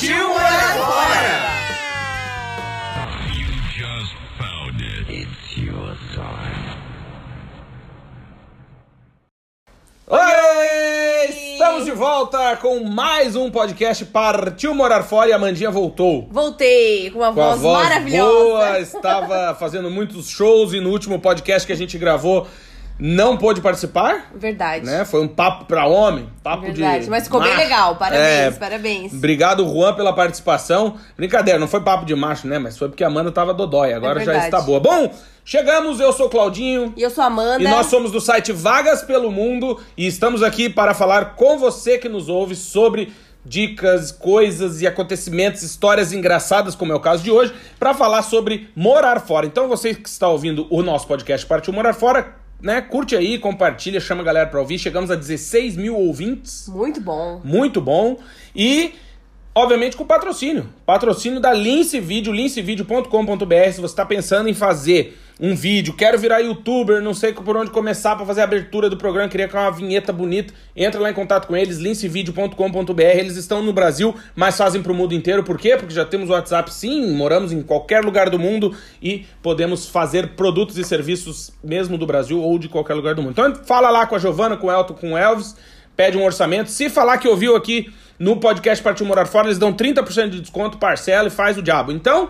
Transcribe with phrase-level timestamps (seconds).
[0.00, 1.60] Partiu morar fora!
[10.08, 11.26] Oi!
[11.52, 16.26] Estamos de volta com mais um podcast Partiu Morar Fora e a Mandinha voltou.
[16.30, 18.32] Voltei com uma Com a voz, voz maravilhosa.
[18.32, 22.46] boa, estava fazendo muitos shows e no último podcast que a gente gravou
[23.00, 24.84] não pôde participar, Verdade.
[24.84, 25.04] né?
[25.04, 27.04] Foi um papo pra homem, papo Verdade.
[27.04, 27.62] de Mas ficou bem macho.
[27.62, 27.96] legal.
[27.96, 29.12] Parabéns, É, parabéns.
[29.12, 30.96] Obrigado, Juan, pela participação.
[31.16, 32.58] Brincadeira, não foi papo de macho, né?
[32.58, 33.92] Mas foi porque a Amanda tava dodói.
[33.92, 34.44] Agora já É verdade.
[34.46, 34.78] está boa.
[34.80, 35.12] Bom,
[35.44, 35.98] chegamos.
[36.00, 36.92] Eu sou o Claudinho.
[36.96, 37.62] E eu sou a Amanda.
[37.62, 39.80] E nós somos do site Vagas pelo Mundo.
[39.96, 45.62] E estamos aqui para falar com você que nos ouve sobre dicas, coisas e acontecimentos,
[45.62, 49.46] histórias engraçadas, como é o caso de hoje, para falar sobre morar fora.
[49.46, 52.80] Então, você que está ouvindo o nosso podcast Partiu Morar Fora, né?
[52.80, 54.78] Curte aí, compartilha, chama a galera para ouvir.
[54.78, 57.40] Chegamos a 16 mil ouvintes Muito bom.
[57.44, 58.18] muito bom.
[58.54, 58.92] E,
[59.54, 60.68] obviamente, com patrocínio.
[60.86, 63.72] Patrocínio da Lince Video, lincevideo.com.br.
[63.72, 67.70] Se você está pensando em fazer um vídeo, quero virar youtuber, não sei por onde
[67.70, 71.14] começar para fazer a abertura do programa, queria criar uma vinheta bonita, entra lá em
[71.14, 73.00] contato com eles, lincevideo.com.br.
[73.00, 75.42] Eles estão no Brasil, mas fazem para o mundo inteiro.
[75.42, 75.76] Por quê?
[75.78, 80.76] Porque já temos WhatsApp, sim, moramos em qualquer lugar do mundo e podemos fazer produtos
[80.76, 83.32] e serviços mesmo do Brasil ou de qualquer lugar do mundo.
[83.32, 85.56] Então, fala lá com a Giovana, com o Elton, com o Elvis
[85.96, 86.70] pede um orçamento.
[86.70, 90.76] Se falar que ouviu aqui no podcast Partiu Morar Fora, eles dão 30% de desconto,
[90.76, 91.90] parcela e faz o diabo.
[91.90, 92.28] Então,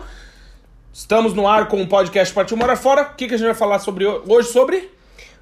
[0.93, 3.01] estamos no ar com o podcast Partiu Morar Fora.
[3.03, 4.47] O que, que a gente vai falar sobre ho- hoje?
[4.47, 4.89] Sobre?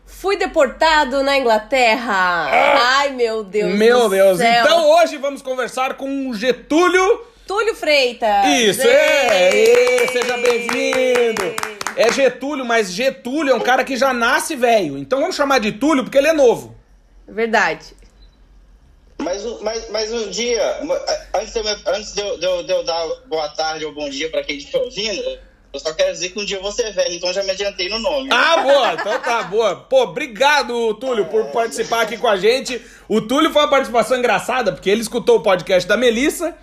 [0.08, 2.50] Fui deportado na Inglaterra.
[2.98, 3.72] Ai, meu Deus.
[3.74, 3.78] Ah!
[3.78, 4.38] Meu do Deus.
[4.40, 4.64] céu.
[4.66, 7.22] Então, hoje vamos conversar com o Getúlio.
[7.48, 8.46] Túlio Freitas.
[8.48, 9.54] Isso, é!
[9.56, 11.44] Ê, Seja bem-vindo!
[11.96, 14.98] É Getúlio, mas Getúlio é um cara que já nasce velho.
[14.98, 16.76] Então vamos chamar de Túlio porque ele é novo.
[17.28, 17.86] Verdade.
[19.22, 20.80] Mas, mas, mas um dia,
[21.36, 24.10] antes, de eu, antes de, eu, de eu- de eu dar boa tarde ou bom
[24.10, 25.22] dia pra quem estiver ouvindo,
[25.74, 28.00] eu só quero dizer que um dia vou ser velho, então já me adiantei no
[28.00, 28.30] nome.
[28.32, 29.76] Ah, boa, então tá boa.
[29.76, 32.82] Pô, obrigado, Túlio, por participar aqui com a gente.
[33.08, 36.56] O Túlio foi uma participação engraçada, porque ele escutou o podcast da Melissa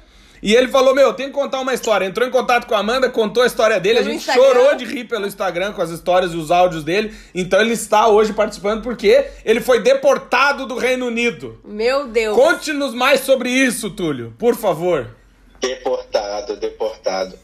[0.42, 2.04] e ele falou: Meu, tem que contar uma história.
[2.04, 3.96] Entrou em contato com a Amanda, contou a história dele.
[3.98, 4.42] Pelo a gente Instagram.
[4.44, 7.14] chorou de rir pelo Instagram com as histórias e os áudios dele.
[7.34, 11.60] Então ele está hoje participando porque ele foi deportado do Reino Unido.
[11.64, 12.36] Meu Deus.
[12.36, 15.08] Conte-nos mais sobre isso, Túlio, por favor.
[15.60, 17.34] Deportado, deportado.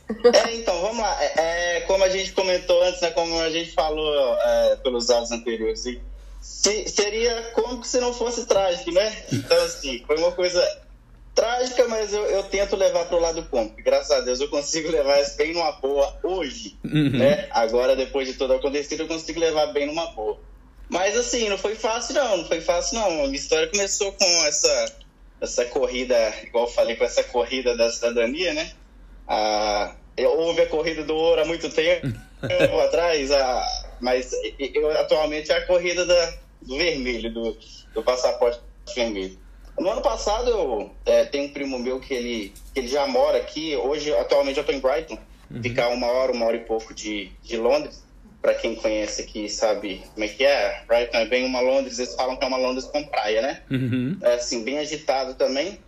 [0.46, 1.16] É, então, vamos lá.
[1.20, 5.32] É, é, como a gente comentou antes, né, como a gente falou é, pelos áudios
[5.32, 6.00] anteriores, e
[6.40, 9.12] se- seria como se não fosse trágico, né?
[9.32, 10.62] Então, assim, foi uma coisa
[11.34, 13.82] trágica, mas eu, eu tento levar pro lado cômico.
[13.82, 17.48] Graças a Deus eu consigo levar isso bem numa boa hoje, né?
[17.50, 20.38] Agora, depois de tudo acontecido, eu consigo levar bem numa boa.
[20.88, 22.38] Mas, assim, não foi fácil, não.
[22.38, 23.06] Não foi fácil, não.
[23.06, 25.02] A minha história começou com essa
[25.42, 28.72] essa corrida, igual eu falei, com essa corrida da cidadania, né?
[29.26, 32.06] Ah, houve a corrida do ouro há muito tempo
[32.84, 33.66] atrás, ah,
[34.00, 37.58] mas eu, atualmente é a corrida da, do vermelho, do,
[37.92, 38.60] do passaporte
[38.94, 39.36] vermelho.
[39.78, 43.38] No ano passado, eu é, tenho um primo meu que ele, que ele já mora
[43.38, 43.74] aqui.
[43.76, 45.18] Hoje, atualmente, eu estou em Brighton.
[45.60, 48.02] Ficar uma hora, uma hora e pouco de, de Londres.
[48.40, 50.82] Para quem conhece aqui sabe como é que é.
[50.86, 53.62] Brighton é bem uma Londres, eles falam que é uma Londres com praia, né?
[53.70, 54.16] Uhum.
[54.22, 55.78] é, assim, bem agitado também.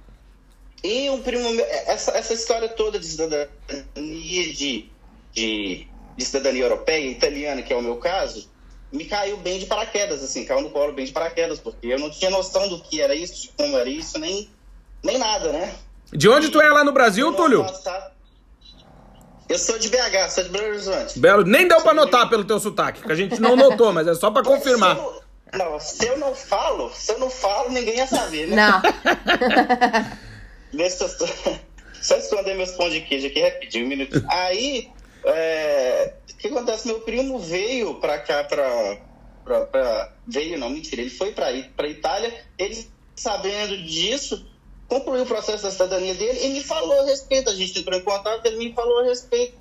[0.83, 3.49] E um primo meu, essa, essa história toda de cidadania
[3.97, 4.91] de,
[5.33, 8.49] de, de cidadania europeia, italiana, que é o meu caso,
[8.95, 12.09] me caiu bem de paraquedas, assim, caiu no colo bem de paraquedas, porque eu não
[12.11, 14.49] tinha noção do que era isso, de como era isso, nem,
[15.03, 15.75] nem nada, né?
[16.13, 17.65] De onde tu é lá no Brasil, Túlio?
[17.65, 18.13] passado-
[19.49, 21.19] Eu sou de BH, sou de Belo Horizonte.
[21.19, 24.15] Belo, nem deu pra notar pelo teu sotaque, que a gente não notou, mas é
[24.15, 24.97] só pra confirmar.
[24.97, 25.03] Se
[25.59, 28.57] não, não, se eu não falo, se eu não falo, ninguém ia saber, né?
[28.57, 28.81] Não.
[30.73, 31.09] Deixa eu
[32.03, 34.25] só esconder meus pão de queijo aqui rapidinho, um minuto.
[34.29, 34.89] Aí,
[35.27, 36.87] é, o que acontece?
[36.87, 39.01] Meu primo veio pra cá, pra-
[40.27, 41.03] Veio, não, mentira.
[41.03, 41.53] Ele foi pra
[41.89, 44.45] Itália, ele sabendo disso,
[44.89, 47.51] concluiu o processo da cidadania dele e me falou a respeito.
[47.51, 49.55] A gente entrou em contato, ele me falou a respeito.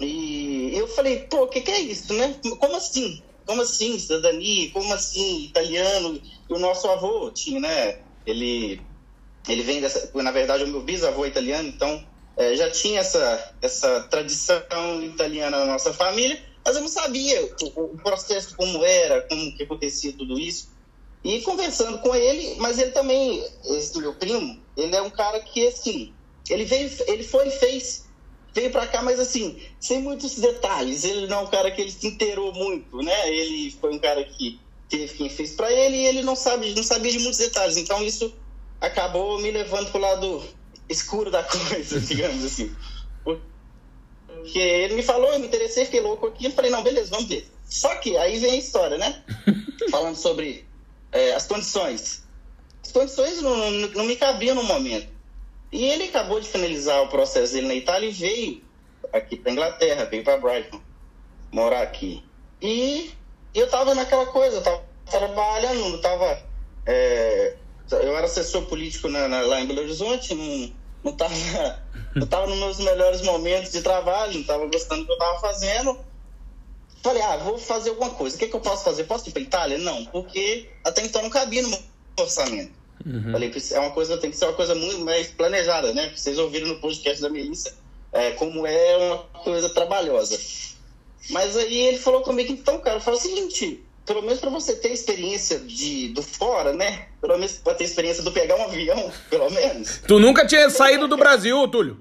[0.00, 2.40] E eu falei, pô, o que, que é isso, né?
[2.60, 3.24] Como assim?
[3.46, 4.70] Como assim, cidadania?
[4.72, 6.20] Como assim, italiano?
[6.50, 8.00] E o nosso avô tinha, né?
[8.26, 8.88] Ele,
[9.48, 10.10] ele vem dessa.
[10.22, 12.06] Na verdade, o meu bisavô é italiano, então
[12.36, 17.94] é, já tinha essa, essa tradição italiana na nossa família, mas eu não sabia o,
[17.94, 20.70] o processo como era, como que acontecia tudo isso.
[21.24, 25.66] E conversando com ele, mas ele também, esse meu primo, ele é um cara que,
[25.68, 26.12] assim,
[26.50, 28.06] ele veio, ele foi e fez,
[28.52, 31.04] veio para cá, mas assim, sem muitos detalhes.
[31.04, 33.32] Ele não é um cara que ele se inteirou muito, né?
[33.32, 36.82] Ele foi um cara que teve quem fez para ele e ele não sabe, não
[36.82, 37.76] sabia de muitos detalhes.
[37.76, 38.34] Então isso
[38.80, 40.42] acabou me levando pro lado
[40.92, 42.74] escuro da coisa, digamos assim.
[43.24, 47.28] Porque ele me falou, eu me interessei, fiquei louco aqui, eu falei, não, beleza, vamos
[47.28, 47.48] ver.
[47.64, 49.22] Só que aí vem a história, né?
[49.90, 50.66] Falando sobre
[51.12, 52.24] é, as condições.
[52.84, 55.08] As condições não, não, não me cabiam no momento.
[55.70, 58.62] E ele acabou de finalizar o processo dele na Itália e veio
[59.12, 60.80] aqui para Inglaterra, veio para Brighton,
[61.50, 62.22] morar aqui.
[62.60, 63.10] E
[63.54, 66.42] eu tava naquela coisa, eu tava trabalhando, tava.
[66.84, 67.56] É,
[67.90, 70.72] eu era assessor político na, na, lá em Belo Horizonte, não,
[71.04, 71.34] não, tava,
[72.14, 75.40] não tava nos meus melhores momentos de trabalho, não tava gostando do que eu tava
[75.40, 75.98] fazendo.
[77.02, 78.36] Falei, ah, vou fazer alguma coisa.
[78.36, 79.04] O que, que eu posso fazer?
[79.04, 79.78] Posso ir para Itália?
[79.78, 81.80] Não, porque até então não cabia no meu
[82.20, 82.72] orçamento.
[83.04, 83.32] Uhum.
[83.32, 86.12] Falei, é uma coisa, tem que ser uma coisa muito mais planejada, né?
[86.14, 87.74] Vocês ouviram no podcast da Melissa
[88.12, 90.38] é, como é uma coisa trabalhosa.
[91.30, 94.92] Mas aí ele falou comigo, então, cara, fala o seguinte, pelo menos para você ter
[94.92, 97.08] experiência de, do fora, né?
[97.20, 100.00] Pelo menos para ter experiência do pegar um avião, pelo menos.
[100.06, 102.00] Tu nunca tinha saído do Brasil, Túlio?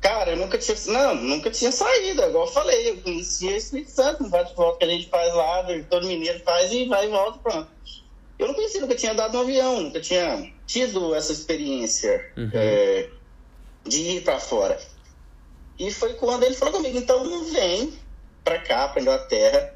[0.00, 0.76] Cara, eu nunca tinha.
[0.86, 2.90] Não, nunca tinha saído, igual eu falei.
[2.90, 6.72] Eu conhecia o Espírito Santo, um bate-volta que a gente faz lá, todo mineiro faz
[6.72, 7.68] e vai e volta, pronto.
[8.38, 12.50] Eu não conhecia, nunca tinha dado um avião, nunca tinha tido essa experiência uhum.
[12.52, 13.08] é,
[13.84, 14.78] de ir para fora.
[15.78, 17.92] E foi quando ele falou comigo: então não vem
[18.44, 19.74] para cá, para Inglaterra,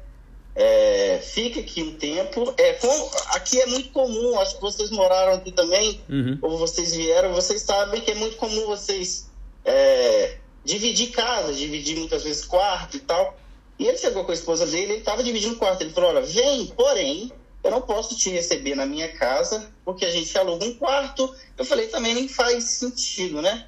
[0.55, 2.53] é, fica aqui um tempo.
[2.57, 6.37] É, com, aqui é muito comum, acho que vocês moraram aqui também, uhum.
[6.41, 9.29] ou vocês vieram, vocês sabem que é muito comum vocês
[9.63, 13.37] é, dividir casa, dividir muitas vezes quarto e tal.
[13.79, 15.81] E ele chegou com a esposa dele, ele estava dividindo quarto.
[15.81, 17.31] Ele falou: Olha, vem, porém,
[17.63, 21.33] eu não posso te receber na minha casa, porque a gente aluga um quarto.
[21.57, 23.67] Eu falei: também nem faz sentido, né?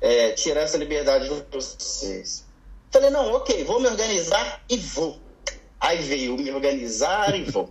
[0.00, 2.44] É, tirar essa liberdade de vocês.
[2.90, 5.20] Falei: Não, ok, vou me organizar e vou.
[5.82, 7.70] Aí veio me organizar e vou.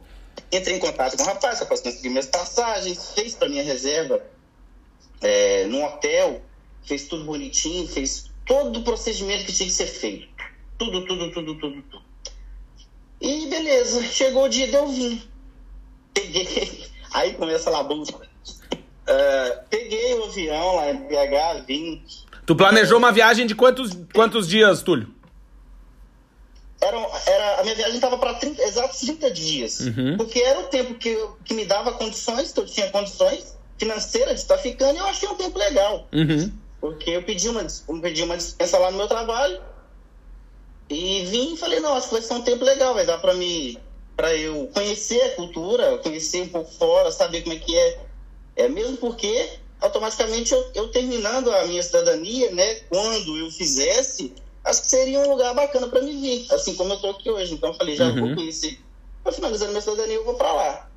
[0.52, 4.22] Entrei em contato com o rapaz, o rapaz conseguiu minhas passagens, fez para minha reserva
[5.22, 6.42] é, num hotel
[6.84, 10.28] fez tudo bonitinho, fez todo o procedimento que tinha que ser feito.
[10.78, 12.04] Tudo, tudo, tudo, tudo, tudo.
[13.22, 15.22] E beleza, chegou o dia de eu vir.
[16.14, 18.14] Peguei, aí começa a labuta.
[18.16, 22.04] Uh, peguei o avião lá em BH, vim.
[22.46, 25.14] Tu planejou uma viagem de quantos, quantos dias, Túlio?
[26.82, 26.98] Era,
[27.28, 29.80] era, a minha viagem estava para exatos 30 dias.
[29.82, 30.18] Uhum.
[30.18, 34.42] Porque era o tempo que, que me dava condições, que eu tinha condições financeiras de
[34.42, 36.08] estar ficando, e eu achei um tempo legal.
[36.12, 36.52] Uhum.
[36.80, 39.62] Porque eu pedi uma, eu pedi uma dispensa lá no meu trabalho
[40.90, 43.34] e vim e falei, não, acho que vai ser um tempo legal, vai dar para
[43.36, 43.78] mim,
[44.16, 48.00] para eu conhecer a cultura, conhecer um pouco fora, saber como é que é.
[48.56, 49.50] É mesmo porque
[49.80, 55.30] automaticamente eu, eu terminando a minha cidadania, né, quando eu fizesse, acho que seria um
[55.30, 57.54] lugar bacana para me vir, assim como eu tô aqui hoje.
[57.54, 58.28] Então eu falei, já uhum.
[58.28, 58.80] vou conhecer.
[59.24, 60.92] Para finalizar minha cidadania, eu vou para lá.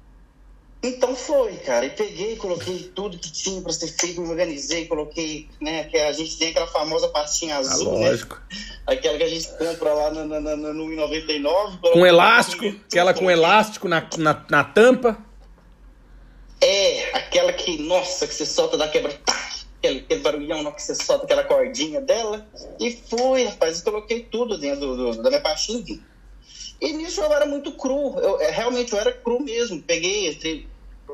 [0.84, 1.86] Então foi, cara.
[1.86, 5.84] E peguei, coloquei tudo que tinha para ser feito, me organizei, coloquei, né?
[5.84, 8.36] Que a gente tem aquela famosa pastinha ah, azul, ah, lógico.
[8.36, 8.58] né?
[8.86, 11.78] Aquela que a gente compra lá no, no, no, no 99.
[11.90, 15.16] Com elástico, aquela com elástico na, na, na, tampa.
[16.60, 19.14] É, aquela que, nossa, que você solta da quebra.
[19.24, 19.33] Tá,
[19.84, 22.46] aquele, aquele barulhão que você solta aquela cordinha dela.
[22.80, 26.00] E fui, rapaz, e coloquei tudo dentro do, do, da minha pastinha.
[26.80, 28.18] E nisso eu era muito cru.
[28.18, 29.82] Eu, é, realmente eu era cru mesmo.
[29.82, 30.66] Peguei,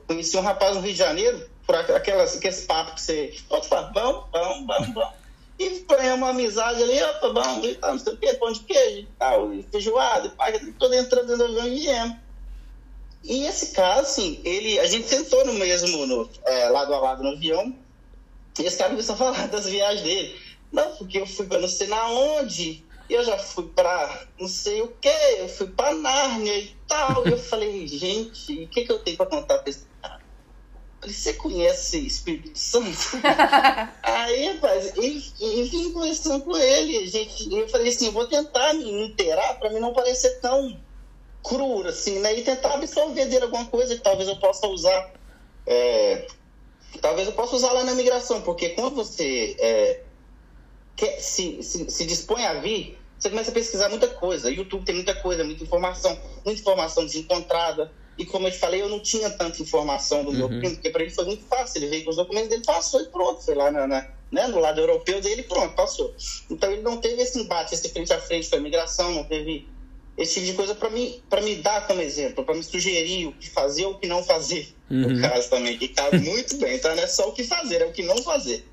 [0.07, 3.35] conheci um rapaz no Rio de Janeiro, por aquelas, aqueles papos que você.
[3.49, 5.21] Vamos, vamos, vamos, vamos.
[5.59, 8.61] E foi uma amizade ali, opa, vamos, e tal, não sei o quê, pão de
[8.61, 12.17] queijo tal, e feijoada, e pai, todo entrando dentro do avião e viemos.
[13.23, 17.23] E esse caso, assim, ele, a gente sentou no mesmo, no, é, lado a lado
[17.23, 17.77] no avião,
[18.61, 20.41] e esse cara começou a falar das viagens dele.
[20.73, 24.83] Não, porque eu fui pra não sei na onde, eu já fui pra não sei
[24.83, 27.27] o que, eu fui pra Nárnia e tal.
[27.27, 30.21] E eu falei, gente, o que, que eu tenho pra contar pra esse cara?
[31.01, 33.21] falei, você conhece Espírito Santo?
[34.03, 37.07] Aí, rapaz, e, e vim conversando com ele.
[37.07, 40.81] Gente, eu falei assim, vou tentar me inteirar pra mim não parecer tão
[41.43, 42.39] cru, assim, né?
[42.39, 45.13] E tentar absorver dele alguma coisa que talvez eu possa usar.
[45.67, 46.27] É,
[46.99, 50.01] talvez eu possa usar lá na migração, porque quando você é,
[50.97, 54.51] quer, se, se, se dispõe a vir, você começa a pesquisar muita coisa.
[54.51, 57.93] YouTube tem muita coisa, muita informação, muita informação desencontrada.
[58.19, 60.59] e como eu te falei, eu não tinha tanta informação do meu Uhum.
[60.59, 61.79] primo, porque para ele foi muito fácil.
[61.79, 63.43] Ele veio com os documentos dele, passou e pronto.
[63.45, 66.15] Foi lá na, na- né, no lado europeu dele, pronto, passou.
[66.51, 69.67] Então ele não teve esse embate, esse frente a frente com a imigração, não teve
[70.23, 73.33] esse tipo de coisa para me, pra me dar como exemplo, para me sugerir o
[73.33, 74.75] que fazer ou o que não fazer.
[74.91, 75.09] Uhum.
[75.09, 76.95] No caso também, que cabe muito bem, tá?
[76.95, 78.65] Não é só o que fazer, é o que não fazer.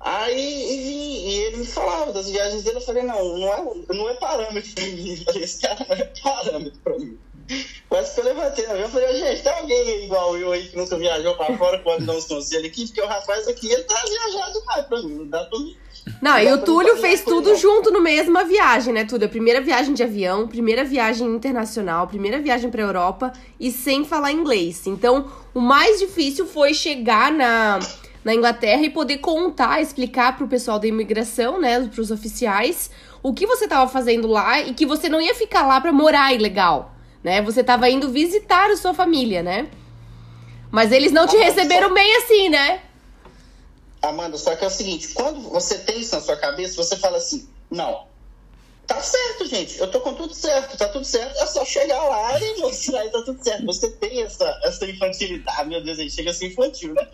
[0.00, 4.08] Aí e, e ele me falava das viagens dele, eu falei, não, não é, não
[4.08, 5.10] é parâmetro pra mim.
[5.10, 7.18] Eu falei, esse cara não é parâmetro pra mim.
[7.88, 10.76] Quase que eu levantei na avião e falei, gente, tem alguém igual eu aí que
[10.76, 14.02] nunca viajou pra fora, pode dar uns conselhos aqui, porque o rapaz aqui, ele tá
[14.04, 15.76] viajado demais pra mim, não dá pra mim.
[16.20, 19.26] Não, e o Túlio fez tudo junto no mesma viagem, né, Túlio?
[19.26, 24.32] A primeira viagem de avião, primeira viagem internacional, primeira viagem pra Europa e sem falar
[24.32, 24.86] inglês.
[24.86, 27.78] Então, o mais difícil foi chegar na,
[28.24, 32.90] na Inglaterra e poder contar, explicar pro pessoal da imigração, né, pros oficiais,
[33.22, 36.34] o que você tava fazendo lá e que você não ia ficar lá pra morar
[36.34, 37.42] ilegal, né?
[37.42, 39.68] Você tava indo visitar a sua família, né?
[40.70, 42.80] Mas eles não te receberam bem assim, né?
[44.02, 47.18] Amanda, só que é o seguinte, quando você tem isso na sua cabeça, você fala
[47.18, 48.06] assim, não,
[48.86, 52.40] tá certo, gente, eu tô com tudo certo, tá tudo certo, é só chegar lá
[52.40, 53.64] e mostrar e tá tudo certo.
[53.66, 57.06] Você tem essa, essa infantilidade, meu Deus, a gente chega a ser infantil, né?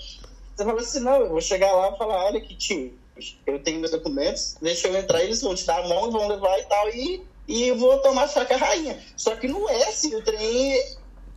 [0.54, 2.98] Você fala assim, não, eu vou chegar lá e falar, olha que tio,
[3.46, 6.58] eu tenho meus documentos, deixa eu entrar, eles vão te dar a mão, vão levar
[6.58, 8.98] e tal, e, e vou tomar faca rainha.
[9.16, 10.80] Só que não é assim, o trem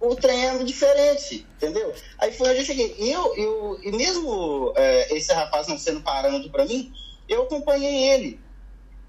[0.02, 1.94] o trem é diferente, entendeu?
[2.18, 2.96] Aí foi onde eu cheguei.
[2.98, 6.92] E, eu, eu, e mesmo é, esse rapaz não sendo parâmetro para mim,
[7.28, 8.40] eu acompanhei ele.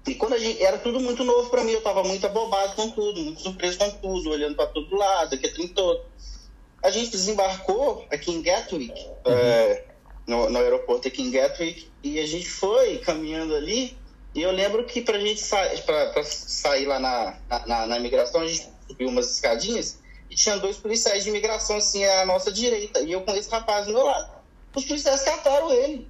[0.07, 0.61] E quando a gente.
[0.61, 3.91] Era tudo muito novo para mim, eu tava muito abobado com tudo, muito surpreso com
[3.91, 6.03] tudo, olhando para todo lado, aquele trem todo.
[6.83, 9.85] A gente desembarcou aqui em Gatwick, é,
[10.25, 13.95] no, no aeroporto aqui em Gatwick, e a gente foi caminhando ali.
[14.33, 18.41] E eu lembro que pra gente sa pra, pra sair lá na, na, na imigração,
[18.41, 20.00] a gente subiu umas escadinhas
[20.31, 23.01] e tinha dois policiais de imigração assim à nossa direita.
[23.01, 24.31] E eu com esse rapaz do meu lado.
[24.73, 26.07] Os policiais cataram ele.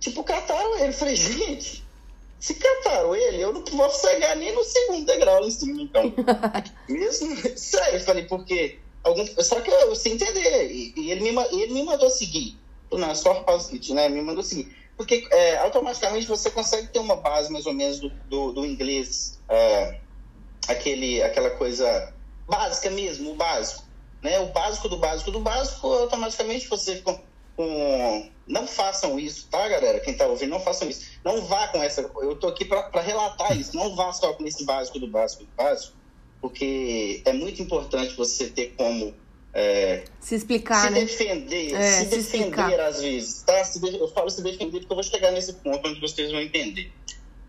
[0.00, 0.88] Tipo, cataram ele.
[0.88, 1.84] Eu falei, gente,
[2.40, 6.12] se cataram ele, eu não vou chegar nem no segundo degrau lá em cima, então.
[6.88, 8.80] Mesmo, sério, eu falei, porque.
[9.04, 10.68] Algum, só que eu sem entender.
[10.68, 12.58] E, e ele, me, ele me mandou seguir.
[12.90, 14.08] Não, é só rapaz né?
[14.08, 14.76] Me mandou seguir.
[14.96, 19.38] Porque é, automaticamente você consegue ter uma base mais ou menos do, do, do inglês.
[19.48, 20.00] é,
[20.66, 22.12] aquele, aquela coisa
[22.46, 23.84] básica mesmo, o básico.
[24.22, 24.38] Né?
[24.40, 27.18] O básico do básico do básico, automaticamente você com,
[27.56, 28.30] com...
[28.46, 30.00] Não façam isso, tá, galera?
[30.00, 31.06] Quem tá ouvindo, não façam isso.
[31.24, 32.00] Não vá com essa.
[32.22, 33.76] Eu tô aqui para relatar isso.
[33.76, 35.96] Não vá só com esse básico do básico do básico,
[36.40, 39.12] porque é muito importante você ter como
[39.58, 41.00] é, Se explicar, se né?
[41.00, 42.80] defender, É, se se defender explicar.
[42.80, 43.62] às vezes, tá?
[43.98, 46.92] Eu falo se defender porque eu vou chegar nesse ponto onde vocês vão entender.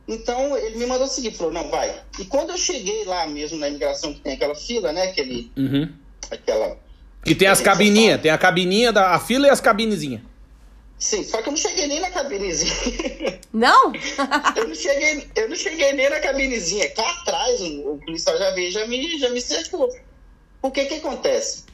[0.08, 1.94] Então, ele me mandou o seguinte, falou, não, vai.
[2.18, 5.92] E quando eu cheguei lá mesmo na imigração, que tem aquela fila, né, aquele, Uhum.
[6.32, 6.78] aquela...
[7.26, 10.22] E tem as cabininhas, tem a cabininha da a fila e as cabinezinhas.
[10.98, 12.74] Sim, só que eu não cheguei nem na cabinezinha.
[13.54, 13.92] Não?
[14.56, 16.90] eu, não cheguei, eu não cheguei nem na cabinezinha.
[16.92, 19.90] Cá atrás, o, o policial já veio, já me, já me cercou.
[20.62, 21.66] O que que acontece?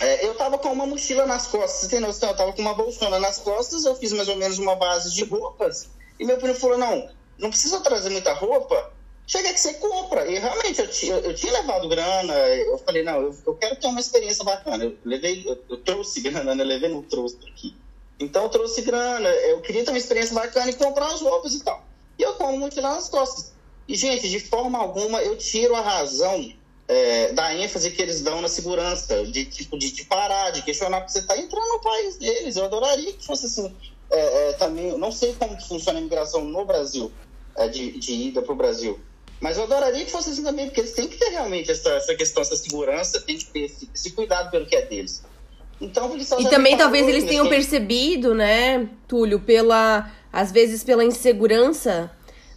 [0.00, 2.30] É, eu tava com uma mochila nas costas, você tem noção?
[2.30, 5.24] Eu tava com uma bolsona nas costas, eu fiz mais ou menos uma base de
[5.24, 5.88] roupas,
[6.18, 8.92] e meu primo falou, não, não precisa trazer muita roupa,
[9.26, 10.26] chega que você compra.
[10.26, 13.86] E realmente, eu, ti- eu, tinha levado grana, eu falei, não, eu, eu quero ter
[13.86, 14.84] uma experiência bacana.
[14.84, 16.62] Eu levei, eu, eu trouxe grana, né?
[16.62, 17.76] Eu levei, não trouxe aqui.
[18.20, 21.62] Então eu trouxe grana, eu queria ter uma experiência bacana e comprar as roupas e
[21.62, 21.86] tal.
[22.18, 23.54] E eu como mochila nas costas.
[23.86, 26.52] E, gente, de forma alguma eu tiro a razão
[26.88, 31.00] é, da ênfase que eles dão na segurança, de tipo, de, de parar, de questionar,
[31.00, 32.56] porque você está entrando no país deles.
[32.56, 33.76] Eu adoraria que fosse assim.
[34.10, 37.12] É, é, também, não sei como funciona a imigração no Brasil,
[37.66, 38.98] de, de ida para o Brasil.
[39.40, 42.14] Mas eu adoraria que fosse assim também, porque eles têm que ter realmente essa, essa
[42.14, 45.22] questão, essa segurança, tem que ter esse, esse cuidado pelo que é deles.
[45.80, 52.10] Então, E também talvez eles tenham percebido, né, Túlio, pela às vezes pela insegurança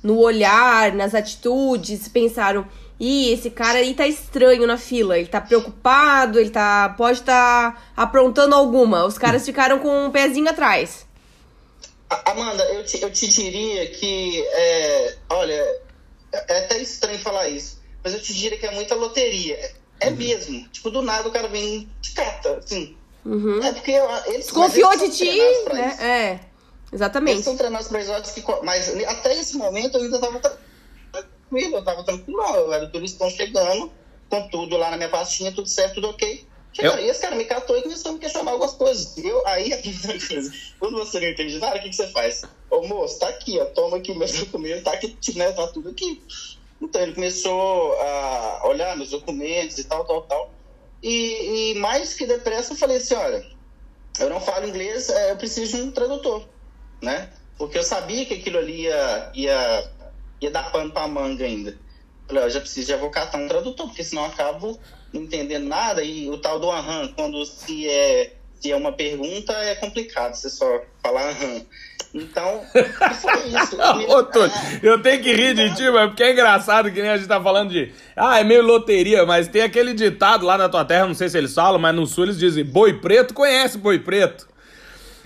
[0.04, 2.66] no olhar, nas atitudes, pensaram,
[3.00, 7.74] ih, esse cara aí tá estranho na fila, ele tá preocupado, ele tá pode estar
[7.74, 9.06] tá aprontando alguma.
[9.06, 11.06] Os caras ficaram com um pezinho atrás.
[12.26, 15.66] Amanda, eu te, eu te diria que, é, olha,
[16.34, 19.58] é até estranho falar isso, mas eu te diria que é muita loteria.
[20.00, 20.16] É Uhum.
[20.16, 20.70] mesmo.
[20.70, 22.98] Tipo, do nada o cara vem te cata, assim.
[23.24, 23.64] Uhum.
[23.64, 23.92] É porque
[24.28, 25.52] eles Desconfiou de eles são ti, né?
[25.92, 26.02] isso.
[26.02, 26.32] É.
[26.32, 26.42] Eles
[26.92, 27.44] Exatamente.
[27.44, 30.58] são treinados pra isso, que, mas até esse momento eu ainda tava tra-
[31.12, 33.94] tranquilo, eu tava tranquilo, não, eu era turistão chegando,
[34.30, 36.48] com tudo lá na minha pastinha, tudo certo, tudo ok.
[36.74, 39.18] Chegaram, Eu- E esse cara me catou e começou a me questionar algumas coisas.
[39.18, 42.42] Eu, aí, a primeira coisa, quando você não entende nada, o que, que você faz?
[42.70, 46.22] Ô moço, tá aqui, ó, toma aqui meus documentos, tá aqui, né, tá tudo aqui.
[46.82, 50.52] Então ele começou a olhar meus documentos e tal, tal, tal.
[51.04, 53.44] E, e mais que depressa eu falei assim, olha,
[54.20, 56.48] eu não falo inglês, é, eu preciso de um tradutor,
[57.04, 57.32] né?
[57.58, 59.92] Porque eu sabia que aquilo ali ia, ia,
[60.42, 61.78] ia dar pano pra manga ainda.
[62.28, 64.80] Falei, ó, eu já preciso de avocatar um tradutor, porque senão eu acabo
[65.14, 66.04] entendendo nada.
[66.04, 70.50] E o tal do aham, quando se é, se é uma pergunta, é complicado você
[70.50, 71.66] só falar aham.
[72.14, 73.78] Então, foi isso.
[74.12, 74.52] Ô, Túlio,
[74.84, 77.42] eu tenho que rir de ti, mas porque é engraçado que nem a gente tá
[77.42, 77.94] falando de.
[78.16, 81.38] Ah, é meio loteria, mas tem aquele ditado lá na tua terra, não sei se
[81.38, 84.51] eles falam, mas no sul eles dizem: boi preto conhece boi preto.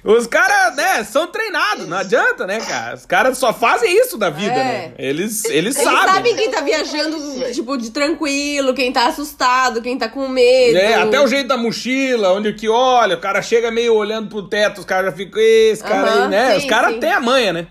[0.05, 2.95] Os caras, né, são treinados, não adianta, né, cara?
[2.95, 4.63] Os caras só fazem isso da vida, É.
[4.63, 4.93] né?
[4.99, 6.13] Eles, eles, Eles sabem.
[6.13, 7.17] sabem quem tá viajando,
[7.51, 10.77] tipo, de tranquilo, quem tá assustado, quem tá com medo.
[10.77, 14.47] É, até o jeito da mochila, onde que olha, o cara chega meio olhando pro
[14.47, 16.51] teto, os caras já ficam, esse cara aí, Aham, né?
[16.51, 17.67] sim, os caras têm a manha, né?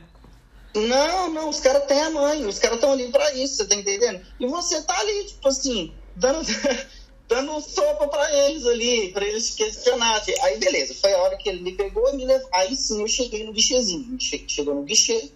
[0.74, 3.76] Não, não, os caras têm a mãe, os caras estão ali pra isso, você tá
[3.76, 4.20] entendendo?
[4.40, 6.40] E você tá ali, tipo assim, dando,
[7.28, 10.34] dando sopa pra eles ali, pra eles questionarem.
[10.42, 12.48] Aí, beleza, foi a hora que ele me pegou e me levou.
[12.52, 14.18] Aí sim eu cheguei no guichezinho.
[14.20, 15.30] Che- Chegou no guichê.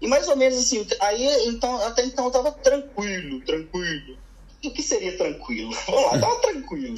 [0.00, 4.16] E mais ou menos assim, aí, então, até então eu tava tranquilo, tranquilo.
[4.64, 5.72] O que seria tranquilo?
[5.86, 6.96] Vamos lá, tava tranquilo.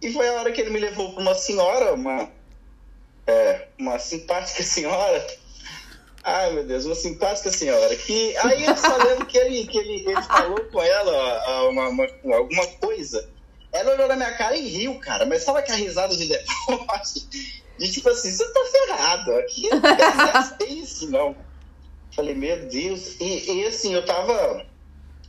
[0.00, 2.28] E foi a hora que ele me levou pra uma senhora, uma,
[3.26, 5.26] é, uma simpática senhora.
[6.24, 7.94] Ai, meu Deus, uma simpática senhora.
[7.96, 12.36] Que aí eu só lembro que ele, que ele, ele falou com ela uma, uma-
[12.36, 13.28] alguma coisa.
[13.72, 15.24] Ela olhou na minha cara e riu, cara.
[15.24, 17.26] Mas sabe aquela risada de deboche?
[17.78, 19.34] De tipo assim, você tá ferrado.
[19.36, 21.34] Aqui não é isso, não.
[22.14, 23.16] Falei, meu Deus.
[23.18, 24.66] E, e assim, eu tava.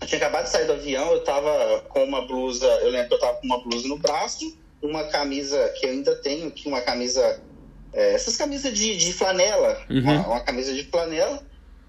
[0.01, 2.67] Eu tinha acabado de sair do avião, eu tava com uma blusa.
[2.67, 6.15] Eu lembro que eu tava com uma blusa no braço, uma camisa que eu ainda
[6.17, 7.41] tenho aqui, uma camisa.
[7.93, 9.81] é, essas camisas de, de flanela.
[9.89, 10.01] Uhum.
[10.01, 11.41] Uma, uma camisa de flanela.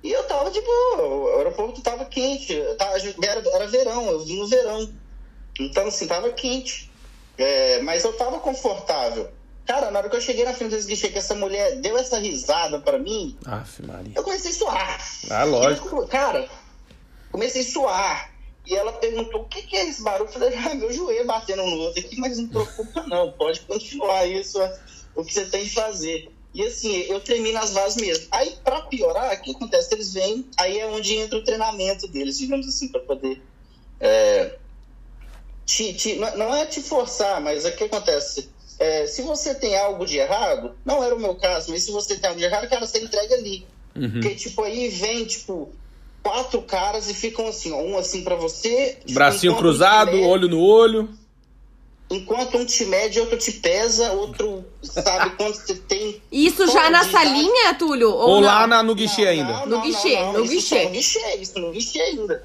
[0.05, 4.39] E eu tava de boa, o aeroporto tava quente, tava, era, era verão, eu vim
[4.39, 4.93] no verão.
[5.59, 6.91] Então, assim, tava quente.
[7.37, 9.29] É, mas eu tava confortável.
[9.67, 12.19] Cara, na hora que eu cheguei na frente desse guichê, que essa mulher deu essa
[12.19, 14.13] risada pra mim, Aff, Maria.
[14.15, 15.01] eu comecei a suar.
[15.31, 16.05] Ah, lógico.
[16.05, 16.49] E, cara,
[17.33, 18.35] comecei a suar.
[18.67, 20.29] E ela perguntou, o que, que é esse barulho?
[20.29, 24.27] Eu falei, ah, meu joelho batendo no outro aqui, mas não preocupa não, pode continuar
[24.27, 24.81] isso, é
[25.15, 26.31] o que você tem de fazer.
[26.53, 28.27] E assim, eu tremi nas vases mesmo.
[28.31, 29.93] Aí, pra piorar, o que acontece?
[29.95, 33.43] Eles vêm, aí é onde entra o treinamento deles, digamos assim, pra poder...
[34.01, 34.59] é,
[35.67, 38.49] te, te- não- não é te forçar, mas o que acontece?
[38.79, 42.17] É, se você tem algo de errado, não era o meu caso, mas se você
[42.17, 43.65] tem algo de errado, cara, você entrega ali.
[43.95, 44.11] Uhum.
[44.11, 45.71] Porque, tipo, aí vem, tipo,
[46.23, 48.97] quatro caras e ficam assim, ó, um assim pra você.
[49.05, 51.09] tipo, Bracinho cruzado, um mede- olho no olho.
[52.11, 56.21] Enquanto um te mede, outro te pesa, outro sabe quanto você tem.
[56.31, 58.11] Isso já na salinha, Túlio?
[58.11, 58.47] Ou, Ou não?
[58.49, 59.53] lá na- no guichê Não, ainda.
[59.53, 60.85] não, No não, guichê, não, no isso guichê.
[60.85, 62.45] no guichê, isso no guichê ainda.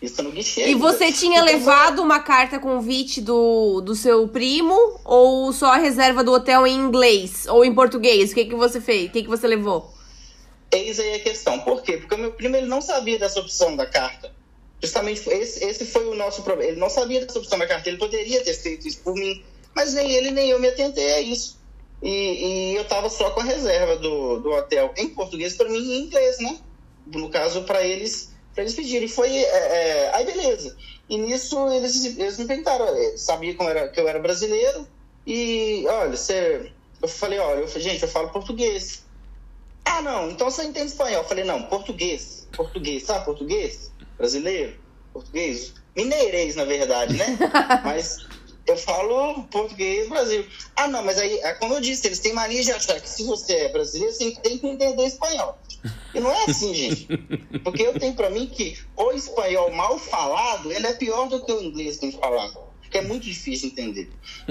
[0.00, 0.78] Isso no guichê E ainda.
[0.78, 6.24] você tinha Então, levado uma carta convite do, do seu primo ou só a reserva
[6.24, 8.30] do hotel em inglês ou em português?
[8.30, 9.08] O que, que você fez?
[9.08, 9.92] O que, que você levou?
[10.72, 11.58] Eis aí a questão.
[11.60, 11.98] Por quê?
[11.98, 14.32] Porque o meu primo ele não sabia dessa opção da carta.
[14.82, 16.70] Justamente esse, esse foi o nosso problema.
[16.72, 17.88] Ele não sabia dessa opção da carta.
[17.88, 21.20] Ele poderia ter feito isso por mim, mas nem ele nem eu me atentei a
[21.20, 21.58] isso.
[22.02, 22.08] E,
[22.72, 25.92] e eu tava só com a reserva do, do hotel em português para mim e
[25.98, 26.58] em inglês, né?
[27.14, 29.08] No caso, para eles, pra eles pedirem.
[29.08, 29.34] Foi.
[29.34, 30.76] é, é, aí, beleza.
[31.08, 34.86] E nisso eles, eles me perguntaram, eh, sabia que eu, era, que eu era brasileiro.
[35.26, 36.70] E olha, você.
[37.00, 39.04] Eu falei, olha, eu, gente, eu falo português.
[39.84, 41.22] Ah, não, então você entende espanhol.
[41.22, 42.46] Eu falei, não, português.
[42.54, 43.90] Português, sabe português?
[44.18, 44.78] Brasileiro?
[45.12, 45.72] Português?
[45.96, 47.38] Mineirês, na verdade, né?
[47.84, 48.18] Mas
[48.66, 50.46] eu falo português Brasil.
[50.76, 53.24] Ah, não, mas aí, é como eu disse, eles têm mania de achar que se
[53.24, 55.58] você é brasileiro, você tem que entender espanhol.
[56.14, 57.06] E não é assim, gente.
[57.64, 61.52] Porque eu tenho pra mim que o espanhol mal falado, ele é pior do que
[61.52, 62.58] o inglês bem falado.
[62.80, 64.10] Porque é muito difícil entender.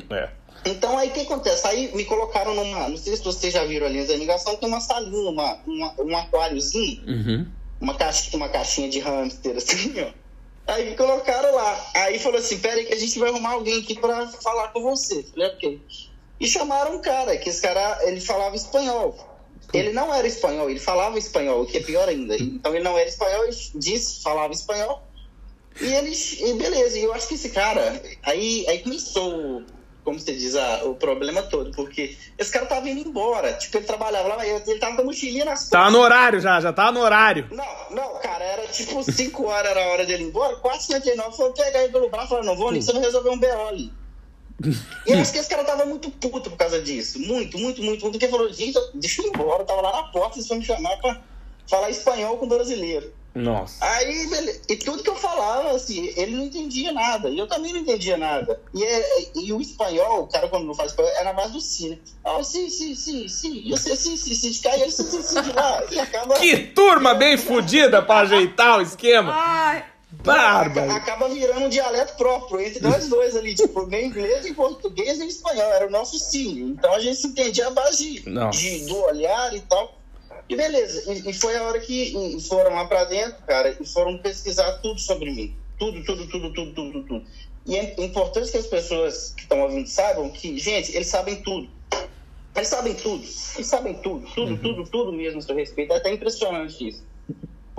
[0.10, 0.30] É.
[0.66, 1.66] Então aí o que acontece?
[1.68, 2.90] Aí me colocaram numa.
[2.90, 6.18] Não sei se vocês já viram ali na ligação, tem uma salinha, uma, uma- um
[6.18, 7.48] aquáriozinho, Uhum.
[7.80, 10.12] uma, caixa, uma caixinha de hamster, assim, ó.
[10.74, 11.92] Aí me colocaram lá.
[11.96, 14.82] Aí falou assim: pera aí que a gente vai arrumar alguém aqui pra falar com
[14.82, 15.24] você.
[15.24, 15.82] Falei, ok.
[16.40, 19.18] E chamaram um cara, que esse cara, ele falava espanhol.
[19.74, 22.36] Ele não era espanhol, ele falava espanhol, o que é pior ainda.
[22.36, 25.04] Então ele não era espanhol, ele disse, falava espanhol.
[25.80, 29.64] E eles, e beleza, e eu acho que esse cara, aí, aí começou,
[30.04, 34.28] como você diz, o problema todo, porque esse cara tava indo embora, tipo, ele trabalhava
[34.28, 37.48] lá, ele tava com a mochilinha nas Tá no horário já, já tá no horário.
[37.52, 41.54] Não, não, cara, era tipo 5 horas era a hora dele ir embora, 4h59 foi
[41.54, 43.94] pegar ele pelo braço e falar, não, vou ali, você vai resolver um BO ali.
[44.66, 48.02] E eu acho que esse cara tava muito puto por causa disso, muito, muito, muito,
[48.04, 50.58] muito, porque falou, gente, deixa eu ir embora, eu tava lá na porta, vocês vão
[50.58, 51.22] me chamar pra
[51.68, 53.14] falar espanhol com brasileiro.
[53.36, 53.86] Nossa.
[53.86, 54.62] Aí, beleza.
[54.68, 57.30] E tudo que eu falava, assim, ele não entendia nada.
[57.30, 58.60] E eu também não entendia nada.
[58.74, 61.62] E, é, e o espanhol, o cara quando não faz espanhol, é na base do
[61.62, 62.02] si?
[62.26, 63.62] Ah, sim, sim, sim, sim.
[63.66, 65.84] E você, sim, sim, sim, de cá, e ele, sim, sim, sim, de lá.
[65.92, 66.36] E acaba...
[66.36, 69.32] Que turma bem fodida pra ajeitar o esquema.
[69.32, 70.92] Ai, Bárbaro.
[70.92, 75.28] Acaba virando um dialeto próprio entre nós dois ali, tipo, nem inglês, nem português, nem
[75.28, 75.72] espanhol.
[75.72, 76.72] Era o nosso sim.
[76.72, 80.00] Então a gente se entendia a base de, do olhar e tal.
[80.48, 81.14] E beleza.
[81.14, 85.00] E, e foi a hora que foram lá pra dentro, cara, e foram pesquisar tudo
[85.00, 85.56] sobre mim.
[85.78, 87.26] Tudo, tudo, tudo, tudo, tudo, tudo.
[87.66, 91.70] E é importante que as pessoas que estão ouvindo saibam que, gente, eles sabem tudo.
[92.56, 93.24] Eles sabem tudo.
[93.24, 94.28] Eles sabem tudo.
[94.34, 95.94] Tudo, tudo, tudo mesmo a seu respeito.
[95.94, 97.04] É até impressionante isso.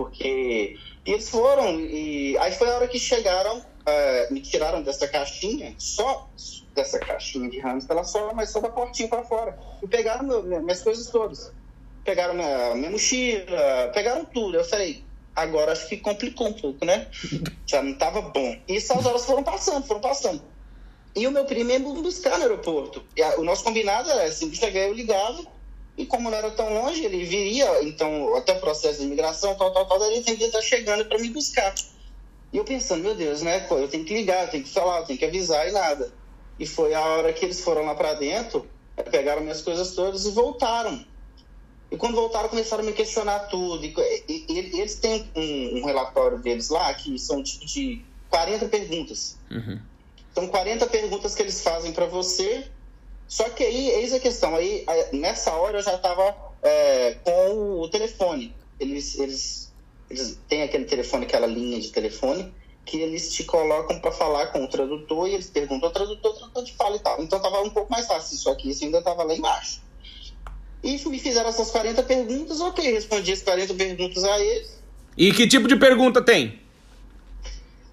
[0.01, 5.75] Porque eles foram e aí foi a hora que chegaram, eh, me tiraram dessa caixinha,
[5.79, 6.31] só
[6.75, 9.59] dessa caixinha de hamster, ela só, mas só da portinha para fora.
[9.83, 11.53] E pegaram meu- minha- minhas coisas todas.
[12.03, 14.57] Pegaram minha, minha mochila, pegaram tudo.
[14.57, 15.05] Eu falei,
[15.37, 17.07] agora acho que complicou um pouco, né?
[17.69, 18.57] Já não tava bom.
[18.69, 20.43] E essas horas foram passando, foram passando.
[21.15, 23.05] E o meu primo ia me buscar no aeroporto.
[23.15, 25.45] E a- o nosso combinado era assim, chegar eu ligava,
[26.01, 29.73] e como não era tão longe, ele viria, então, até o processo de imigração, tal,
[29.73, 31.75] tal, tal, daí ele teria que estar chegando para me buscar.
[32.53, 35.05] E eu pensando, meu Deus, né, eu tenho que ligar, eu tenho que falar, eu
[35.07, 36.13] tenho que avisar e nada.
[36.59, 38.69] E foi a hora que eles foram lá para dentro,
[39.11, 41.05] pegaram minhas coisas todas e voltaram.
[41.91, 43.85] E quando voltaram, começaram a me questionar tudo.
[43.85, 43.95] E,
[44.29, 49.39] e- e eles têm um, um relatório deles lá, que são tipo de 40 perguntas.
[49.51, 49.81] Uhum.
[50.35, 52.71] São 40 perguntas que eles fazem para você.
[53.31, 54.57] Só que aí, eis a questão.
[54.57, 56.35] Aí, nessa hora eu já estava
[57.23, 58.53] com o telefone.
[58.81, 59.73] Eles, eles,
[60.11, 62.53] eles têm aquele telefone, aquela linha de telefone,
[62.85, 66.35] que eles te colocam para falar com o tradutor e eles perguntam ao tradutor, o
[66.35, 67.23] tradutor te fala e tal.
[67.23, 69.81] Então tava um pouco mais fácil isso aqui, isso ainda tava lá embaixo.
[70.83, 74.83] E me fizeram essas 40 perguntas, ok, respondi as 40 perguntas a eles.
[75.17, 76.59] E que tipo de pergunta tem?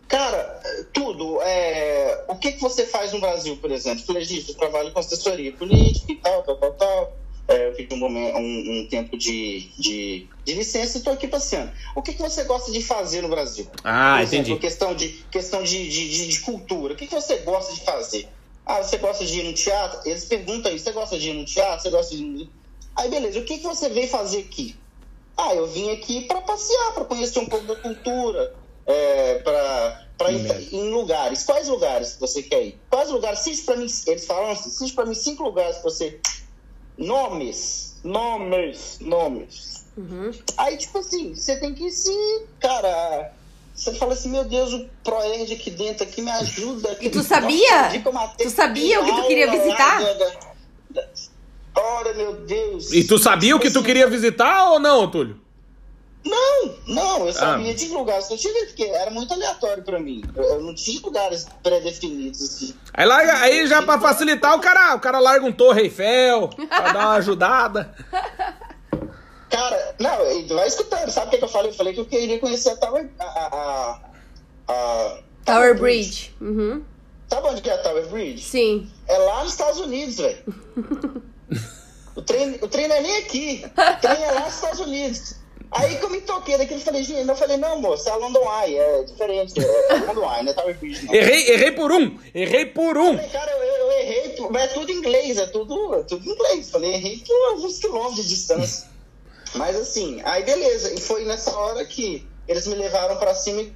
[0.07, 0.56] Cara,
[0.97, 1.39] tudo.
[1.41, 2.25] É...
[2.27, 4.03] O que, que você faz no Brasil, por exemplo?
[4.03, 7.17] Falei, gente, eu trabalho com assessoria política e tal, tal, tal, tal.
[7.47, 11.29] É, eu fiz um, momento, um, um tempo de, de, de licença e estou aqui
[11.29, 11.71] passeando.
[11.95, 13.69] O que, que você gosta de fazer no Brasil?
[13.85, 14.59] Ah, por exemplo, entendi.
[14.59, 16.93] questão de, questão de, de, de, cultura.
[16.93, 18.27] O que, que você gosta de fazer?
[18.65, 20.01] Ah, você gosta de ir no teatro?
[20.03, 21.83] Eles perguntam aí, você gosta de ir no teatro?
[21.83, 22.49] Você gosta de ir...
[22.97, 24.75] Aí, beleza, o que, que você veio fazer aqui?
[25.37, 28.55] Ah, eu vim aqui para passear, para conhecer um pouco da cultura,
[28.85, 31.43] é, para ir em lugares.
[31.43, 32.79] Quais lugares você quer ir?
[32.89, 33.39] Quais lugares?
[33.39, 36.19] Cite para mim, eles falam assim, cite para mim cinco lugares que você...
[36.97, 39.85] Nomes, nomes, nomes.
[39.95, 40.31] Uhum.
[40.57, 42.11] Aí, tipo assim, você tem que se.
[42.59, 43.33] Cara,
[43.73, 46.97] você fala assim, meu Deus, o ProErd aqui dentro aqui me ajuda.
[46.99, 48.01] E tu sabia?
[48.03, 49.99] Nossa, Tu sabia o que tu queria lá visitar?
[50.01, 50.31] da- da-
[50.89, 51.07] da-
[51.75, 52.91] Ora, meu Deus.
[52.91, 55.39] E tu sabia o que tu queria visitar ou não, Túlio?
[56.29, 57.75] Não, não, eu sabia Ah.
[57.75, 60.23] de lugares que eu tinha porque era muito aleatório pra mim.
[60.35, 62.73] Eu, eu não tinha lugares pré-definidos, assim.
[62.93, 66.91] Aí, larga, aí já pra facilitar, o cara, o cara larga um Torre Eiffel pra
[66.93, 67.93] dar uma ajudada.
[69.49, 70.17] Cara, não,
[70.57, 71.71] vai escutando, sabe o que, que eu falei?
[71.71, 73.09] Eu falei que eu queria conhecer a Tower.
[73.17, 76.35] A, a, a, a- Tower Bridge.
[76.41, 76.83] Uhum.
[77.29, 78.43] Sabe onde que é a Tower Bridge?
[78.43, 78.91] Sim.
[79.07, 80.43] É lá nos Estados Unidos, velho.
[82.13, 83.65] o, trem, o trem não é nem aqui.
[83.65, 85.35] O trem é lá nos Estados Unidos.
[85.71, 88.43] Aí que eu me toquei daquilo, falei, gente, eu falei, não, moço, é a London
[88.63, 89.53] Eye, é diferente.
[89.59, 91.13] É London Eye, não é Tower Bridge, não.
[91.13, 93.15] Errei, errei por um, errei por um.
[93.15, 96.69] Falei, cara, eu, eu errei, mas é tudo inglês, é tudo, é tudo inglês.
[96.71, 98.87] Falei, errei por alguns quilômetros de distância.
[99.55, 100.93] Mas assim, aí beleza.
[100.93, 103.73] E foi nessa hora que eles me levaram pra cima e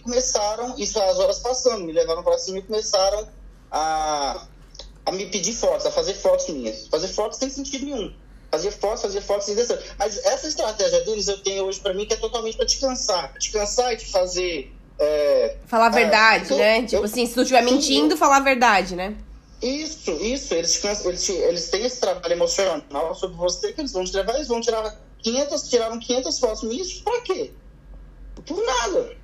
[0.00, 3.28] começaram, isso as horas passando, me levaram pra cima e começaram
[3.70, 4.46] a,
[5.04, 6.86] a me pedir fotos, a fazer fotos minhas.
[6.86, 8.14] Fazer fotos sem sentido nenhum.
[8.56, 9.78] Fazer fotos, fazer fotos desenho.
[9.98, 13.34] Mas essa estratégia deles eu tenho hoje pra mim que é totalmente pra te cansar.
[13.38, 14.72] Te cansar e te fazer.
[14.98, 16.78] é, Falar a verdade, eu- né?
[16.80, 19.14] eu- Tipo assim, se tu estiver mentindo, falar a verdade, né?
[19.60, 20.54] Isso, isso.
[20.54, 24.34] Eles, eles, eles têm esse trabalho emocional sobre você que eles vão te levar.
[24.36, 26.92] Eles vão tirar 500, tiraram 500 fotos minhas.
[26.94, 27.50] Pra quê?
[28.46, 29.14] Por nada.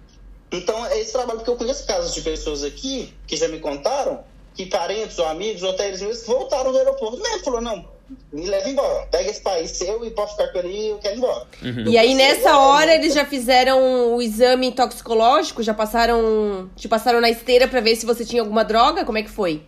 [0.53, 4.25] Então, é esse trabalho, porque eu conheço casos de pessoas aqui que já me contaram
[4.55, 7.17] que parentes ou amigos, ou até eles mesmos, voltaram do aeroporto.
[7.23, 7.89] Mesmo falou: não,
[8.33, 9.07] me leva embora.
[9.07, 11.47] Pega esse país seu e pode ficar com ele eu quero ir embora.
[11.87, 15.63] E aí, nessa hora, eles já fizeram o exame toxicológico?
[15.63, 16.71] Já passaram.
[16.77, 19.05] Te passaram na esteira pra ver se você tinha alguma droga?
[19.05, 19.63] Como é que foi?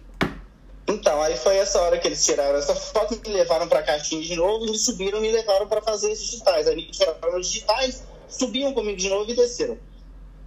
[0.87, 4.37] Então, aí foi essa hora que eles tiraram essa foto, me levaram pra caixinha de
[4.37, 6.69] novo, e me subiram e me levaram pra fazer os digitais.
[6.69, 9.79] Aí me tiraram os digitais, subiam comigo de novo e desceram.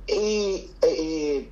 [0.08, 1.50] E, e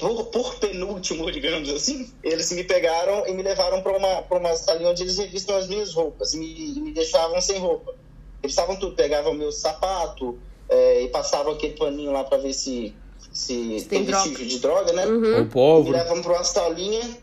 [0.00, 4.56] por, por penúltimo, digamos assim, eles me pegaram e me levaram pra uma, pra uma
[4.56, 7.94] salinha onde eles revistam as minhas roupas e me, me deixavam sem roupa.
[8.42, 12.94] Eles estavam tudo, pegavam meu sapato, é, e passavam aquele paninho lá pra ver se,
[13.32, 15.06] se Tem vestígio de droga, né?
[15.06, 15.42] Uhum.
[15.42, 15.90] O povo.
[15.90, 17.18] Me levam pra uma salinha.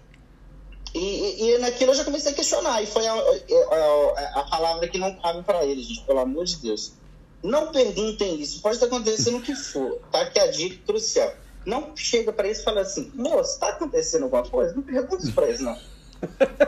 [0.93, 2.81] E, e, e naquilo eu já comecei a questionar.
[2.83, 6.57] E foi a, a, a palavra que não cabe pra eles, gente, pelo amor de
[6.57, 6.93] Deus.
[7.41, 8.61] Não perguntem isso.
[8.61, 9.99] Pode estar acontecendo o que for.
[10.11, 11.33] Tá aqui a dica crucial.
[11.67, 14.73] Não chega pra eles e fala assim, moço, tá acontecendo alguma coisa?
[14.73, 15.77] Não pergunta isso pra eles, não.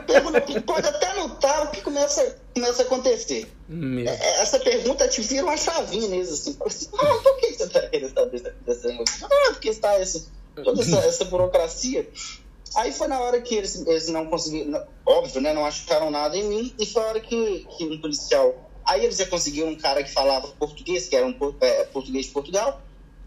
[0.06, 3.50] Pergunta, pode até notar o que começa, começa a acontecer.
[3.66, 4.06] Meu.
[4.06, 6.54] É, Essa pergunta te vira uma chavinha neles, assim.
[6.66, 9.04] Assim, ah, por que você tá querendo saber se tá acontecendo?
[9.22, 10.28] Ah, porque está esse,
[10.62, 12.06] toda essa, essa burocracia.
[12.76, 16.44] Aí foi na hora que eles, eles não conseguiram, óbvio, né, não acharam nada em
[16.44, 20.04] mim, e foi a hora que, que um policial, aí eles já conseguiram um cara
[20.04, 22.80] que falava português, que era um é, português de Portugal,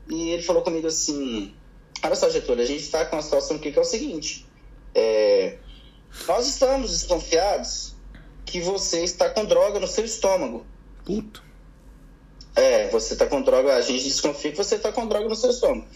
[0.08, 1.54] e ele falou comigo assim,
[2.04, 4.46] olha só, Getúlio, a gente está com uma situação aqui que é o seguinte,
[4.94, 5.58] é,
[6.28, 7.96] nós estamos desconfiados
[8.46, 10.66] que você está com droga no seu estômago.
[11.06, 11.44] Puto.
[12.56, 15.50] É, você tá com droga, a gente desconfia que você tá com droga no seu
[15.50, 15.88] estômago.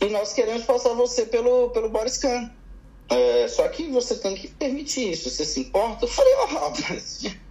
[0.00, 2.50] E nós queremos passar você pelo, pelo body scan.
[3.10, 5.30] É, só que você tem que permitir isso.
[5.30, 6.04] Você se importa?
[6.04, 7.22] Eu falei, ó, rapaz.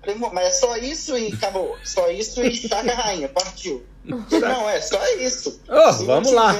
[0.00, 1.76] Falei, "Mo, Mas é só isso e acabou.
[1.84, 3.84] Só isso e taca a rainha, partiu.
[4.30, 5.60] Falei, Não, é só isso.
[5.92, 6.54] Se não vamos lá.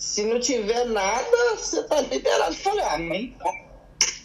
[0.00, 2.54] Se não tiver nada, você tá liberado.
[2.54, 3.36] Eu Falei, ah, mãe,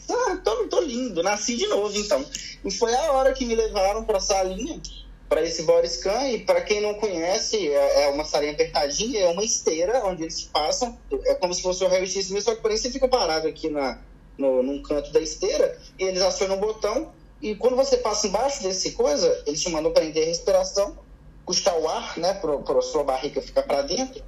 [0.09, 2.25] ah, tô, tô lindo, nasci de novo então.
[2.63, 4.81] E foi a hora que me levaram pra salinha,
[5.27, 6.29] pra esse body scan.
[6.29, 10.43] E pra quem não conhece, é, é uma salinha apertadinha, é uma esteira onde eles
[10.45, 10.97] passam.
[11.25, 13.99] É como se fosse o raio-x mesmo, só que porém você fica parado aqui na,
[14.37, 15.77] no, num canto da esteira.
[15.99, 17.11] E eles acionam o botão.
[17.41, 20.97] E quando você passa embaixo desse coisa, eles te mandam prender a respiração,
[21.43, 24.23] custar o ar, né, pra sua barriga ficar pra dentro.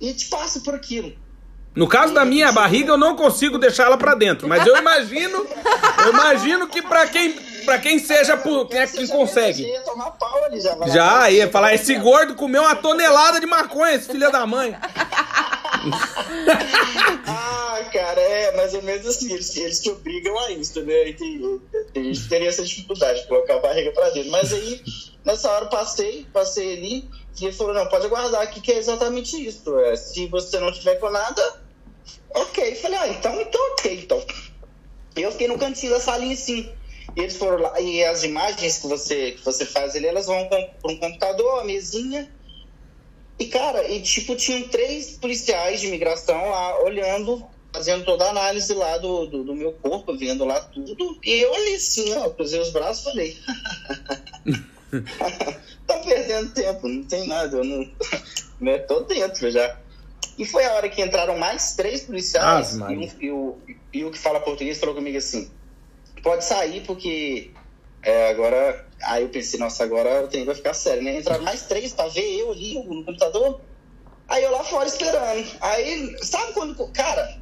[0.00, 1.12] E te passa por aquilo.
[1.74, 5.46] No caso da minha barriga, eu não consigo deixar ela pra dentro, mas eu imagino,
[6.04, 7.32] eu imagino que pra quem,
[7.64, 9.62] pra quem seja, por, quem é que Você já consegue.
[9.62, 10.76] ia tomar pau ali, já.
[10.88, 14.74] Já ia falar, esse gordo comeu uma tonelada de maconha, esse filho da mãe.
[17.26, 19.32] Ah, cara, é mais ou menos assim.
[19.32, 21.08] Eles, eles te obrigam a isso, né?
[21.10, 21.60] E tem-
[21.94, 24.30] A gente teria essa dificuldade de colocar a barriga pra dentro.
[24.30, 24.82] Mas aí,
[25.24, 27.08] nessa hora, passei, passei ali.
[27.40, 29.78] E ele falou: não, pode aguardar aqui, que é exatamente isso.
[29.80, 31.62] É, se você não tiver com nada,
[32.30, 32.74] ok.
[32.76, 34.22] Falei: ah, então, então ok, então.
[35.16, 36.70] Eu fiquei no cantinho da salinha assim.
[37.16, 40.46] E eles foram lá, e as imagens que você, que você faz ali, elas vão
[40.48, 42.30] para um computador, a mesinha.
[43.38, 48.74] E, cara, e tipo, tinham três policiais de imigração lá olhando, fazendo toda a análise
[48.74, 51.18] lá do, do, do meu corpo, vendo lá tudo.
[51.24, 53.36] E eu ali assim, ó, cruzei os braços e falei.
[55.86, 57.86] tá perdendo tempo, não tem nada, eu não.
[58.60, 59.76] né, tô dentro já.
[60.36, 63.58] E foi a hora que entraram mais três policiais Ave e, um- e o,
[63.92, 65.50] e o que fala português falou comigo assim:
[66.22, 67.50] pode sair porque
[68.02, 68.86] é, agora.
[69.02, 71.18] Aí eu pensei, nossa, agora o trem vai ficar sério, né?
[71.18, 73.60] Entraram mais três pra ver eu ali no computador.
[74.28, 75.46] Aí eu lá fora esperando.
[75.60, 76.88] Aí, sabe quando.
[76.92, 77.38] Cara,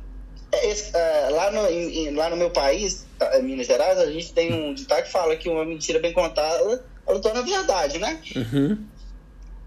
[0.53, 4.11] é, esse, é, lá, no, em- lá no meu país, tá, em Minas Gerais, a
[4.11, 8.21] gente tem um ditado que fala que uma mentira bem contada, ela torna verdade, né?
[8.35, 8.85] Uhum.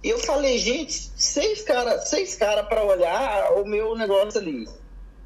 [0.03, 4.67] E eu falei, gente, seis caras seis cara pra olhar o meu negócio ali.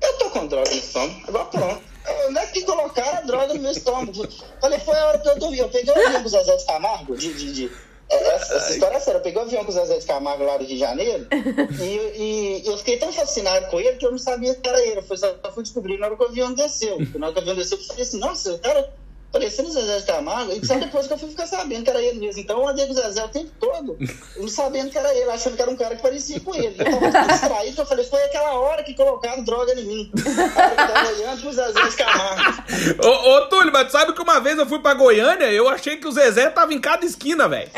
[0.02, 1.82] Eu tô com droga no estômago, agora pronto.
[2.28, 4.28] Onde é que colocaram a droga no meu estômago?
[4.60, 5.60] Falei, foi a hora que eu dormi.
[5.60, 7.34] Eu peguei o avião com o Zezé de Camargo, de.
[7.34, 7.72] de, de-
[8.10, 9.20] é, essa, essa história é séria.
[9.20, 11.26] Eu peguei o avião com o Zezé de Camargo lá do Rio de Janeiro
[11.80, 14.98] e, e eu fiquei tão fascinado com ele que eu não sabia que era ele.
[15.00, 16.98] Eu fui, só fui descobrir na hora que o avião desceu.
[17.16, 18.94] Na hora que o avião desceu, eu falei assim, nossa, o cara
[19.34, 20.52] parecendo o Zezé de Camargo.
[20.52, 22.40] E só depois que eu fui ficar sabendo que era ele mesmo.
[22.40, 23.98] Então eu andei com o Zezé o tempo todo,
[24.38, 26.76] não sabendo que era ele, achando que era um cara que parecia com ele.
[26.78, 30.12] Eu tava tão distraído que eu falei, foi aquela hora que colocaram droga em mim.
[30.16, 32.64] Eu tava olhando pro Zezé de Camargo.
[33.04, 36.08] Ô, ô, Túlio, mas sabe que uma vez eu fui pra Goiânia, eu achei que
[36.08, 37.72] o Zezé tava em cada esquina, velho.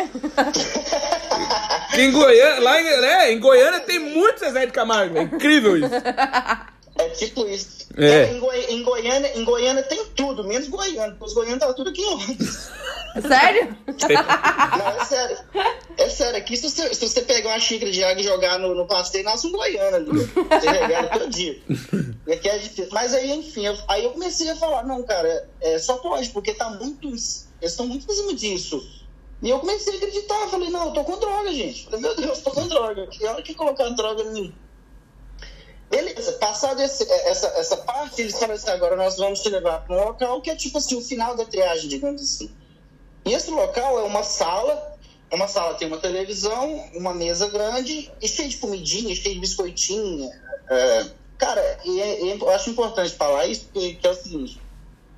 [1.97, 5.33] em Goiânia, lá em, né, em Goiânia tem muito Zezé de Camargo, velho.
[5.33, 5.89] Incrível isso.
[6.97, 7.87] É tipo isso.
[7.97, 8.31] É.
[8.31, 11.11] Em, Goi- em Goiânia, em Goiânia tem tudo, menos Goiânia.
[11.11, 12.69] porque Os goianos estavam tudo aqui em Londres.
[13.27, 13.77] Sério?
[14.77, 15.37] Não, é sério.
[15.97, 16.37] É sério.
[16.37, 19.23] Aqui, se você, se você pegar uma xícara de água e jogar no, no passeio,
[19.25, 20.09] nasce um goiano ali.
[20.25, 21.61] Você regala todo dia.
[22.27, 22.89] E aqui é difícil.
[22.91, 26.53] Mas aí, enfim, eu- aí eu comecei a falar, não, cara, é, só pode, porque
[26.53, 27.07] tá muito.
[27.09, 28.81] Eles estão muito em cima disso.
[29.43, 31.85] E eu comecei a acreditar, falei, não, eu tô com droga, gente.
[31.85, 33.05] Falei, meu Deus, tô com droga.
[33.07, 34.55] Que hora que colocar droga em mim?
[35.89, 39.95] Beleza, passado esse- essa, essa parte, eles falaram assim, agora nós vamos te levar para
[39.95, 42.57] um local que é tipo assim, o final da triagem, digamos assim.
[43.27, 44.81] E esse local é uma sala,
[45.31, 50.29] uma sala tem uma televisão, uma mesa grande, e cheio de comidinha, cheio de biscoitinho.
[50.69, 51.05] é,
[51.37, 54.63] cara, e é- e é- eu acho importante falar isso, porque que é o seguinte,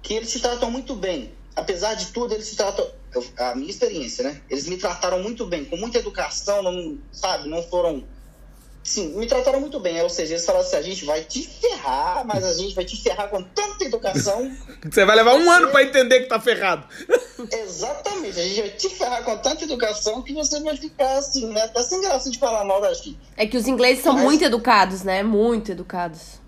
[0.03, 1.37] que eles te tratam muito bem.
[1.55, 2.85] apesar de tudo, eles se tratam.
[3.39, 4.43] A minha experiência, né?
[4.49, 7.49] Eles me trataram muito bem, com muita educação, não, sabe?
[7.49, 8.07] Não foram.
[8.87, 10.01] Sim, me trataram muito bem.
[10.01, 12.95] Ou seja, eles falaram assim: a gente vai te ferrar, mas a gente vai te
[12.95, 14.49] ferrar com tanta educação.
[14.89, 15.49] Você vai levar um você...
[15.49, 16.87] ano para entender que tá ferrado.
[17.51, 21.63] Exatamente, a gente vai te ferrar com tanta educação que você vai ficar assim, né?
[21.63, 23.19] Até sem graça de falar mal da gente.
[23.35, 24.23] É que os ingleses são mas...
[24.23, 25.21] muito educados, né?
[25.21, 26.39] Muito educados.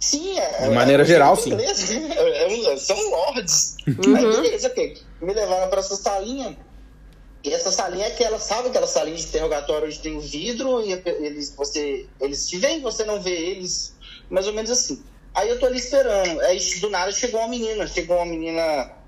[0.00, 0.68] Sim, é.
[0.68, 1.52] De maneira é, geral, sim.
[1.52, 3.76] Inglês, é, são lords.
[3.86, 4.16] Uhum.
[4.16, 4.96] Aí, beleza, ok.
[5.20, 6.56] Me levaram para essa salinha.
[7.44, 10.92] E essa salinha é aquela, sabe aquela salinha de interrogatório onde tem o vidro e
[10.92, 13.94] eles, você, eles te veem, você não vê eles,
[14.28, 15.02] mais ou menos assim.
[15.34, 16.40] Aí eu tô ali esperando.
[16.40, 18.98] Aí do nada chegou uma menina, chegou uma menina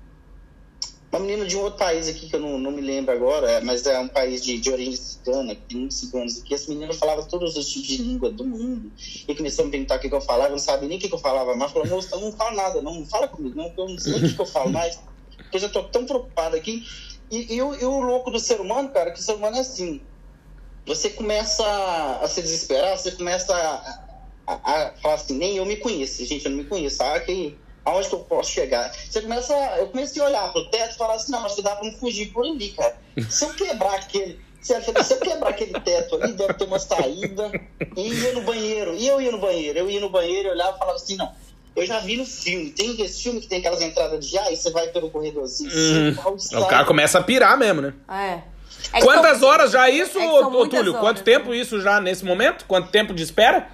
[1.11, 3.59] uma menina de um outro país aqui, que eu não, não me lembro agora, é,
[3.59, 6.53] mas é um país de, de origem cigana, que tem muitos ciganos aqui.
[6.53, 8.89] Essa menina falava todos os tipos de língua do mundo.
[9.27, 11.09] E começou a me perguntar o que, que eu falava, não sabia nem o que,
[11.09, 11.73] que eu falava mais.
[11.73, 14.33] Falou, moço, não fala nada, não, não fala comigo, não, eu não sei o que,
[14.33, 14.97] que eu falo mais.
[15.35, 16.85] Porque eu já tô tão preocupado aqui.
[17.31, 19.61] E, e, o, e o louco do ser humano, cara, que o ser humano é
[19.61, 20.01] assim.
[20.85, 21.63] Você começa
[22.21, 26.43] a se desesperar, você começa a, a, a falar assim, nem eu me conheço, gente,
[26.43, 27.01] eu não me conheço.
[27.01, 28.91] Ah, que aonde que eu posso chegar?
[28.93, 31.89] Você começa, eu comecei a olhar pro teto e falar assim, não, mas dá pra
[31.89, 32.97] não fugir por ali, cara.
[33.29, 37.51] Se eu quebrar aquele, se eu quebrar aquele teto ali, deve ter uma saída,
[37.95, 40.75] e ia no banheiro, e eu ia no banheiro, eu ia no banheiro, eu olhava
[40.75, 41.31] e falava assim, não,
[41.75, 44.55] eu já vi no filme, tem esse filme que tem aquelas entradas de ar e
[44.55, 46.61] você vai pelo corredorzinho, uhum.
[46.61, 47.93] o cara começa a pirar mesmo, né?
[48.09, 48.51] É.
[48.93, 50.91] É Quantas são, horas já isso, é ô, Túlio?
[50.91, 51.57] Horas, Quanto tempo né?
[51.57, 52.65] isso já nesse momento?
[52.65, 53.69] Quanto tempo de espera?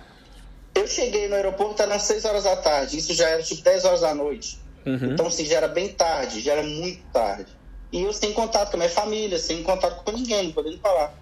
[0.76, 2.98] Eu cheguei no aeroporto, era às 6 horas da tarde.
[2.98, 4.60] Isso já era tipo 10 horas da noite.
[4.86, 5.14] Uhum.
[5.14, 7.48] Então, assim, já era bem tarde, já era muito tarde.
[7.92, 11.14] E eu sem contato com a minha família, sem contato com ninguém, não podendo falar.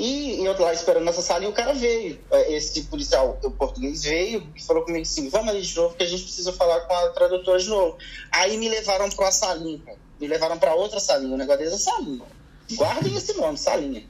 [0.00, 2.18] E eu lá esperando nessa sala e o cara veio.
[2.30, 6.02] É, esse policial o português veio e falou comigo assim: vamos ali de novo, que
[6.02, 7.98] a gente precisa falar com a tradutora de novo.
[8.32, 9.98] Aí me levaram para uma salinha, cara.
[10.18, 11.34] Me levaram para outra salinha.
[11.34, 12.24] O negócio é salinha.
[12.72, 14.02] Guardem esse nome, salinha.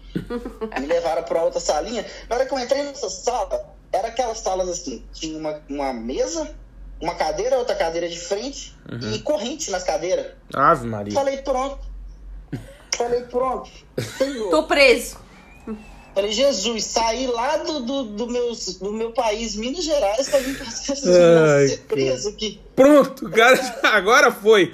[0.81, 2.07] me levaram para outra salinha.
[2.29, 6.55] Na hora que eu entrei nessa sala, era aquelas salas assim, tinha uma, uma mesa,
[7.01, 9.13] uma cadeira, outra cadeira de frente uhum.
[9.13, 10.35] e corrente nas cadeiras.
[10.55, 11.13] Ave Maria.
[11.13, 11.81] Falei, pronto.
[12.97, 13.69] Falei, pronto.
[14.51, 15.30] Tô preso.
[16.15, 20.59] Falei, Jesus, saí lá do, do, do, meu, do meu país, Minas Gerais, pra vir
[20.59, 22.61] pra ser preso aqui.
[22.75, 24.73] Pronto, cara, agora foi.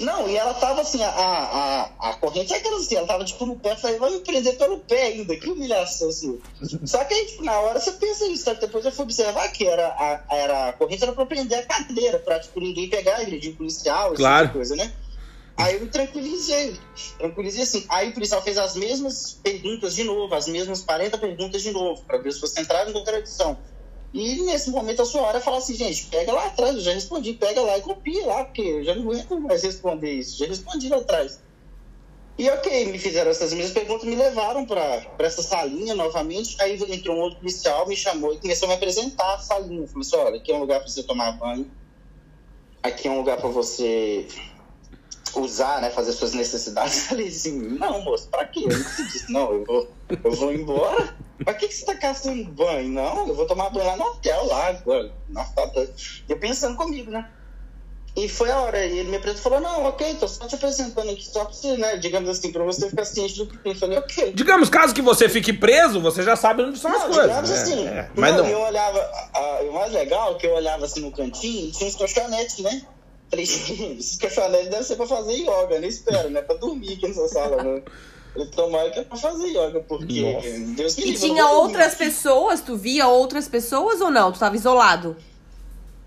[0.00, 3.46] Não, e ela tava assim, a, a, a corrente é aquela assim, ela tava tipo
[3.46, 6.40] no pé, falei, vai me prender pelo pé ainda, que humilhação, assim.
[6.84, 8.54] Só que aí, tipo, na hora você pensa isso, tá?
[8.54, 12.18] depois eu fui observar que era a, era, a corrente era pra prender a cadeira,
[12.18, 14.36] pra tipo, ninguém pegar agredir policial, claro.
[14.36, 14.92] essa tipo coisa, né?
[15.56, 16.76] Aí eu me tranquilizei,
[17.16, 17.84] tranquilizei assim.
[17.88, 22.02] Aí o policial fez as mesmas perguntas de novo, as mesmas 40 perguntas de novo,
[22.04, 23.56] pra ver se você entrava em contradição.
[24.12, 27.34] E nesse momento a sua hora fala assim, gente, pega lá atrás, eu já respondi,
[27.34, 30.88] pega lá e copia lá, porque eu já não aguento mais responder isso, já respondi
[30.88, 31.42] lá atrás.
[32.36, 37.16] E ok, me fizeram essas mesmas perguntas, me levaram para essa salinha novamente, aí entrou
[37.16, 39.86] um outro policial, me chamou e começou a me apresentar a salinha.
[39.86, 41.70] Falei assim, olha, aqui é um lugar para você tomar banho,
[42.82, 44.26] aqui é um lugar para você
[45.40, 46.96] usar, né, fazer suas necessidades.
[47.04, 48.64] Eu falei assim, não, moço, pra quê?
[48.64, 49.88] Eu não disse, não, eu vou,
[50.22, 51.14] eu vou embora.
[51.42, 52.88] Pra que, que você tá caçando banho?
[52.88, 55.12] Não, eu vou tomar banho lá no hotel, lá agora.
[55.28, 55.92] Nossa, tá doido.
[56.28, 57.28] Eu pensando comigo, né?
[58.16, 60.54] E foi a hora, e ele me apresentou e falou, não, ok, tô só te
[60.54, 63.72] apresentando aqui, só pra você, né, digamos assim, pra você ficar ciente do que tem.
[63.72, 64.32] Eu falei, ok.
[64.32, 67.24] Digamos, caso que você fique preso, você já sabe onde são não, as coisas.
[67.24, 67.56] Digamos né?
[67.56, 68.50] assim, é, mas não, não.
[68.50, 69.00] eu olhava,
[69.34, 72.58] a, o mais legal é que eu olhava assim no cantinho e tinha uns colchonetes,
[72.58, 72.82] né?
[73.30, 77.28] Falei, esses colchonetes devem ser pra fazer yoga, nem espero, né, pra dormir aqui nessa
[77.28, 77.82] sala, né?
[78.36, 80.48] Eu tomara que é pra fazer yoga, porque Nossa.
[80.76, 81.10] Deus me.
[81.10, 82.60] E tinha outras pessoas?
[82.60, 84.32] Tu via outras pessoas ou não?
[84.32, 85.16] Tu tava isolado?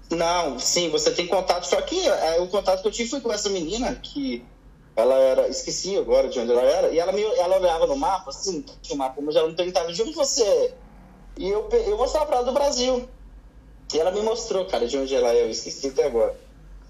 [0.09, 3.31] Não, sim, você tem contato, só que é, o contato que eu tive foi com
[3.31, 4.43] essa menina que
[4.95, 8.29] ela era, esqueci agora de onde ela era, e ela, me, ela olhava no mapa,
[8.29, 10.73] assim, tinha um mapa, mas ela me perguntava de onde você é.
[11.37, 13.07] E eu, eu mostrava pra ela do Brasil.
[13.93, 16.35] E ela me mostrou, cara, de onde ela é, eu esqueci até agora.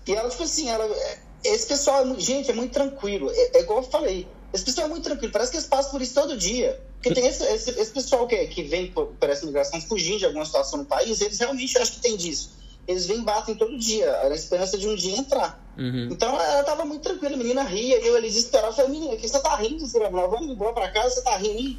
[0.07, 3.29] E ela, tipo assim, ela, é, esse pessoal, é, gente, é muito tranquilo.
[3.31, 6.01] É, é igual eu falei, esse pessoal é muito tranquilo, parece que eles passam por
[6.01, 6.79] isso todo dia.
[6.95, 10.25] Porque tem esse, esse, esse pessoal que, que vem por, por essa migração fugindo de
[10.25, 12.57] alguma situação no país, eles realmente acham que tem disso.
[12.87, 15.61] Eles vêm e batem todo dia, na esperança de um dia entrar.
[15.77, 16.07] Uhum.
[16.11, 19.27] Então ela tava muito tranquila, a menina ria, e eu ali desesperado, falei, menina, que
[19.27, 21.77] você tá rindo, vai, vamos embora pra casa, você tá rindo.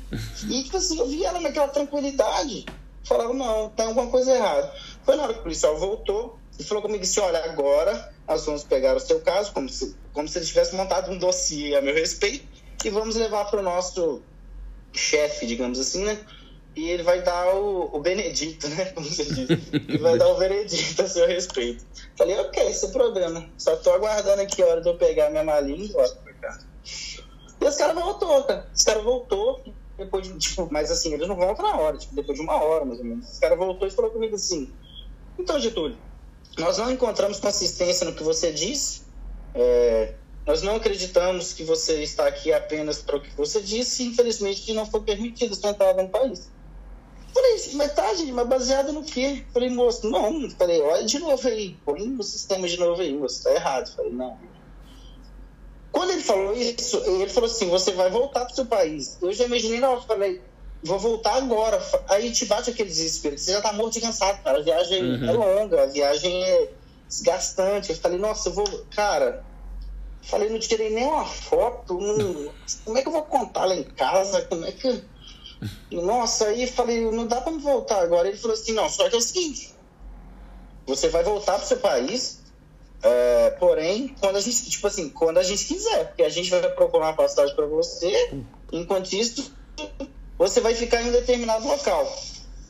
[0.48, 2.66] E tipo assim, eu vi ela naquela tranquilidade,
[3.02, 4.72] falava, não, tem alguma coisa errada.
[5.02, 8.64] Foi na hora que o policial voltou e falou comigo assim, olha, agora nós vamos
[8.64, 11.94] pegar o seu caso, como se, como se ele tivesse montado um dossiê a meu
[11.94, 12.46] respeito,
[12.84, 14.22] e vamos levar para o nosso
[14.92, 16.18] chefe, digamos assim, né?
[16.78, 18.84] e ele vai dar o, o benedito, né?
[18.94, 19.50] Como você diz.
[19.72, 21.84] Ele vai dar o veredito a seu respeito.
[22.16, 23.50] Falei, ok, sem problema.
[23.58, 26.60] Só tô aguardando aqui a hora de eu pegar minha malinha e pra cá.
[27.60, 28.68] E os caras voltou, cara.
[28.72, 29.60] Os caras voltou,
[29.96, 32.84] depois de, tipo, mas assim, eles não voltam na hora, tipo, depois de uma hora,
[32.84, 33.28] mais ou menos.
[33.28, 34.72] Os caras voltou e falou comigo assim,
[35.36, 35.96] então, Getúlio,
[36.56, 39.02] nós não encontramos consistência no que você disse,
[39.54, 40.14] é,
[40.46, 44.86] nós não acreditamos que você está aqui apenas para o que você disse, infelizmente não
[44.86, 46.50] foi permitido sua entrada no país.
[47.34, 49.44] Falei, mas tá, gente, mas baseado no quê?
[49.52, 50.50] Falei, moço, não.
[50.50, 53.94] Falei, olha de novo aí, põe o sistema de novo aí, moço, tá errado.
[53.94, 54.38] Falei, não.
[55.92, 59.18] Quando ele falou isso, ele falou assim, você vai voltar pro seu país.
[59.20, 60.40] Eu já imaginei hora, falei,
[60.82, 61.80] vou voltar agora.
[62.08, 64.58] Aí te bate aquele desespero, você já tá morto de cansado, cara.
[64.58, 65.28] A viagem uhum.
[65.28, 66.70] é longa, a viagem é
[67.08, 67.90] desgastante.
[67.90, 68.86] Eu falei, nossa, eu vou.
[68.94, 69.44] Cara,
[70.22, 71.98] falei, não tirei nem uma foto.
[71.98, 72.52] Não...
[72.84, 74.42] Como é que eu vou contar lá em casa?
[74.42, 75.02] Como é que.
[75.90, 78.28] Nossa, aí falei, não dá pra me voltar agora.
[78.28, 79.74] Ele falou assim, não, só que é o seguinte.
[80.86, 82.40] Você vai voltar pro seu país,
[83.02, 86.62] é, porém, quando a gente, tipo assim, quando a gente quiser, porque a gente vai
[86.70, 88.32] procurar uma passagem para você,
[88.72, 89.52] enquanto isso,
[90.38, 92.16] você vai ficar em um determinado local.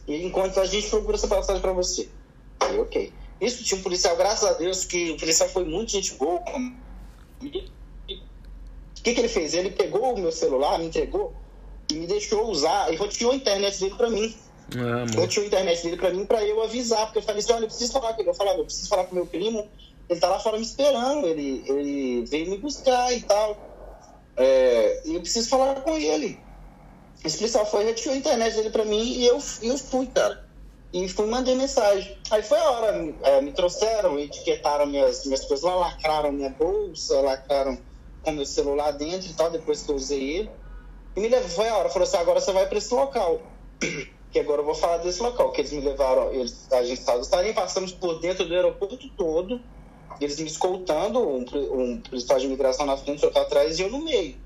[0.06, 2.08] E enquanto a gente procura essa passagem para você.
[2.60, 3.12] Aí, ok.
[3.40, 6.40] Isso tinha um policial, graças a Deus, que o policial foi muito gente boa.
[7.40, 9.54] O que, que ele fez?
[9.54, 11.34] Ele pegou o meu celular, me entregou
[11.90, 14.34] e me deixou usar, e roteou a internet dele para mim.
[14.74, 17.64] Ah, roteou a internet dele para mim para eu avisar, porque eu falei assim: olha,
[17.64, 18.30] eu preciso falar com ele.
[18.30, 19.68] Eu falava, eu preciso falar com meu primo,
[20.08, 23.56] ele tá lá fora me esperando, ele, ele veio me buscar e tal.
[24.36, 26.38] É, e eu preciso falar com ele.
[27.24, 30.46] Esse policial foi, retirou a internet dele pra mim e eu, eu fui, cara.
[30.92, 32.16] E fui mandei mensagem.
[32.30, 37.20] Aí foi a hora, é, me trouxeram, etiquetaram minhas, minhas coisas lá, lacraram minha bolsa,
[37.20, 37.78] lacraram
[38.22, 40.50] com meu celular dentro e tal, depois que eu usei ele.
[41.16, 43.42] E me levou, foi a hora, falou assim, agora você vai pra esse local.
[44.30, 47.24] que agora eu vou falar desse local, que eles me levaram, eles, a gente estava
[47.54, 49.60] passamos por dentro do aeroporto todo,
[50.20, 54.00] eles me escoltando, um, um policial de imigração na frente, outro atrás e eu no
[54.00, 54.36] meio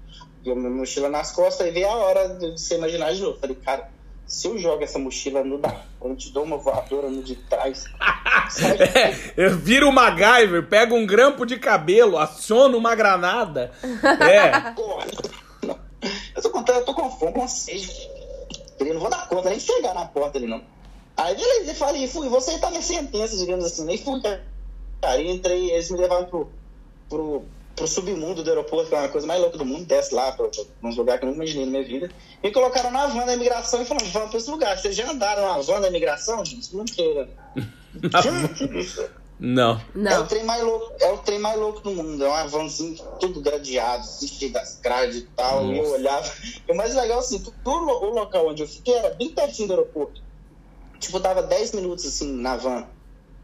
[0.50, 3.38] a minha mochila nas costas e veio a hora de você imaginar de novo.
[3.38, 3.88] Falei, cara,
[4.26, 7.84] se eu jogo essa mochila no da eu te dou uma voadora no de trás.
[8.96, 13.70] é, eu viro o MacGyver, pego um grampo de cabelo, aciono uma granada.
[14.20, 14.72] É.
[14.72, 15.06] Porra,
[16.34, 18.10] eu tô contando, eu tô com fome, com sede.
[18.80, 20.62] Eu não vou dar conta nem chegar na porta ali, não.
[21.16, 24.42] Aí beleza, eu falei, fui, você tá minha sentença, digamos assim, nem fui, cara.
[25.20, 26.50] E entrei, eles me levaram pro,
[27.08, 30.32] pro pro submundo do aeroporto, que é uma coisa mais louca do mundo, desce lá
[30.32, 30.46] para
[30.82, 32.10] uns lugares que eu nunca imaginei na minha vida.
[32.42, 34.78] Me colocaram na van da imigração e falaram, vamos para esse lugar.
[34.78, 36.74] Vocês já andaram na van da imigração, gente?
[36.76, 37.28] Não queira.
[39.44, 39.80] Não.
[39.92, 40.10] Não.
[40.12, 42.24] É o trem mais louco, é o trem mais louco do mundo.
[42.24, 45.64] É uma vanzinha tudo gradeado, assim, cheio das grades e tal.
[45.64, 45.74] Nossa.
[45.74, 46.32] E eu olhava.
[46.68, 49.74] E o mais legal, assim, o, o local onde eu fiquei era bem pertinho do
[49.74, 50.22] aeroporto.
[51.00, 52.86] Tipo, dava 10 minutos, assim, na van.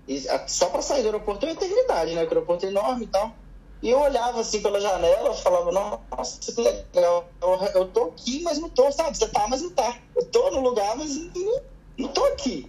[0.07, 2.23] E, só pra sair do aeroporto é uma eternidade, né?
[2.23, 3.35] o aeroporto é enorme e tal.
[3.81, 8.59] E eu olhava assim pela janela, falava, nossa, que legal, eu, eu tô aqui, mas
[8.59, 9.17] não tô, sabe?
[9.17, 9.97] Você tá, mas não tá.
[10.17, 11.61] Eu tô no lugar, mas não,
[11.97, 12.69] não tô aqui.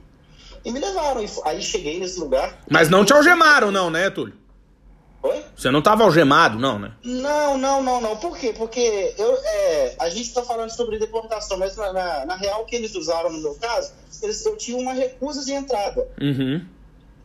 [0.64, 1.24] E me levaram.
[1.46, 2.60] Aí cheguei nesse lugar.
[2.70, 4.38] Mas não te algemaram, não, né, Túlio?
[5.22, 5.44] Oi?
[5.56, 6.94] Você não tava algemado, não, né?
[7.04, 8.16] Não, não, não, não.
[8.18, 8.54] Por quê?
[8.58, 12.66] Porque eu, é, a gente tá falando sobre deportação, mas na, na, na, real, o
[12.66, 13.92] que eles usaram no meu caso,
[14.22, 16.08] eles, eu tinha uma recusa de entrada.
[16.22, 16.66] Uhum.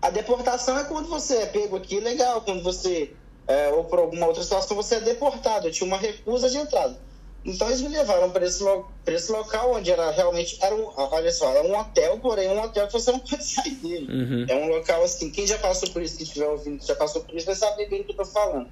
[0.03, 3.13] A deportação é quando você é pego aqui, legal, quando você
[3.47, 5.69] é, ou por alguma outra situação você é deportado.
[5.69, 6.99] Eu tinha uma recusa de entrada.
[7.45, 8.65] Então eles me levaram para esse,
[9.07, 12.87] esse local onde era realmente era um, olha só, é um hotel, porém um hotel
[12.87, 14.07] que você não pode sair dele.
[14.11, 14.47] Uhum.
[14.49, 17.23] É um local assim, quem já passou por isso, que estiver ouvindo, que já passou
[17.23, 18.71] por isso, vai saber bem o que eu tô falando.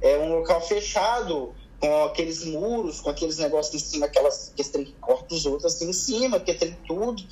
[0.00, 4.84] É um local fechado, com aqueles muros, com aqueles negócios em cima, aquelas que tem
[4.84, 7.22] que corta os outros assim em cima, que tem tudo.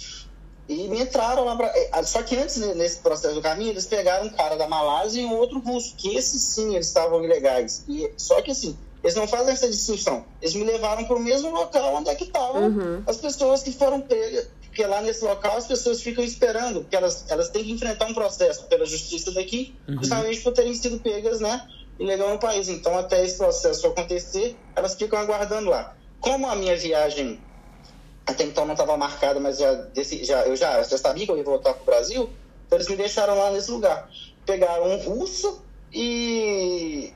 [0.69, 1.67] E me entraram lá pra...
[1.75, 5.25] É, só que antes, nesse processo do caminho, eles pegaram um cara da Malásia e
[5.25, 7.85] um outro russo, que esses sim, eles estavam ilegais.
[7.89, 10.25] E, só que assim, eles não fazem essa distinção.
[10.41, 13.03] Eles me levaram para o mesmo local onde é que estavam uhum.
[13.07, 14.49] as pessoas que foram pegas.
[14.63, 18.15] Porque lá nesse local as pessoas ficam esperando, porque elas, elas têm que enfrentar um
[18.15, 19.99] processo pela justiça daqui, uhum.
[19.99, 22.71] justamente por terem sido pegas, né, ilegal no país.
[22.71, 25.95] Então, até esse processo acontecer, elas ficam aguardando lá.
[26.21, 27.39] Como a minha viagem
[28.27, 31.37] até então não estava marcada, mas já, desse, já, eu já, já sabia que eu
[31.37, 32.31] ia voltar para o Brasil,
[32.67, 34.09] então eles me deixaram lá nesse lugar.
[34.47, 35.63] Pegaram um russo
[35.93, 37.13] e,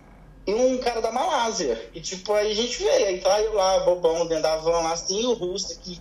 [0.47, 1.91] e um cara da Malásia.
[1.95, 4.93] E tipo, aí a gente veio, aí tá eu lá, bobão, dentro da van lá,
[4.93, 6.01] assim, o russo aqui,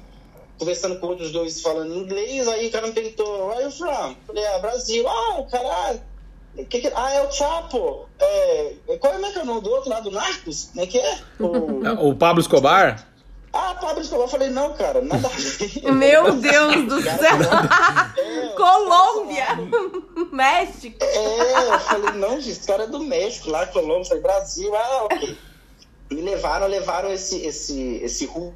[0.58, 4.16] conversando com outros dois falando inglês, aí o cara me perguntou, where are you from?
[4.26, 5.08] Falei, ah, Brasil.
[5.08, 6.02] Ah, caralho.
[6.70, 6.92] Que que...
[6.96, 8.08] Ah, é o Chapo.
[8.18, 8.74] É...
[9.00, 10.70] Qual é, é é o nome do outro lá do Narcos?
[10.72, 11.20] Como é que é?
[11.40, 13.15] O, o Pablo Escobar?
[13.58, 14.26] Ah, Pablo Escobar.
[14.26, 15.92] Eu falei, não, cara, nada a ver.
[15.94, 18.24] Meu Deus do Cara, céu!
[18.24, 19.48] É, Colômbia!
[20.30, 20.98] México!
[21.02, 25.06] É, eu falei, não, gente, esse cara é do México, lá, Colômbia, falei, Brasil, ah,
[25.06, 25.38] ok.
[26.12, 28.54] Me levaram, levaram esse, esse, esse russo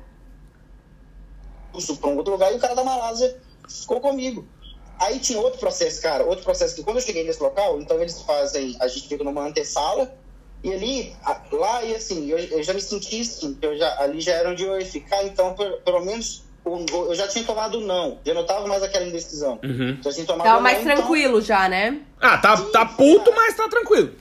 [1.98, 4.46] pra um outro lugar e o cara da Malásia ficou comigo.
[5.00, 8.22] Aí tinha outro processo, cara, outro processo que quando eu cheguei nesse local, então eles
[8.22, 10.14] fazem, a gente fica numa antessala,
[10.64, 11.16] e ali,
[11.52, 14.50] lá, e assim, eu, eu já me senti assim, que eu já, ali já era
[14.50, 18.46] onde eu ia ficar, então, per- pelo menos, eu já tinha tomado não, já não
[18.46, 19.60] tava mais aquela indecisão.
[19.64, 19.98] Uhum.
[20.04, 22.02] Já tinha tomado Tava não, mais então- tranquilo já, né?
[22.20, 24.14] Ah, tá, tá puto, mas tá tranquilo.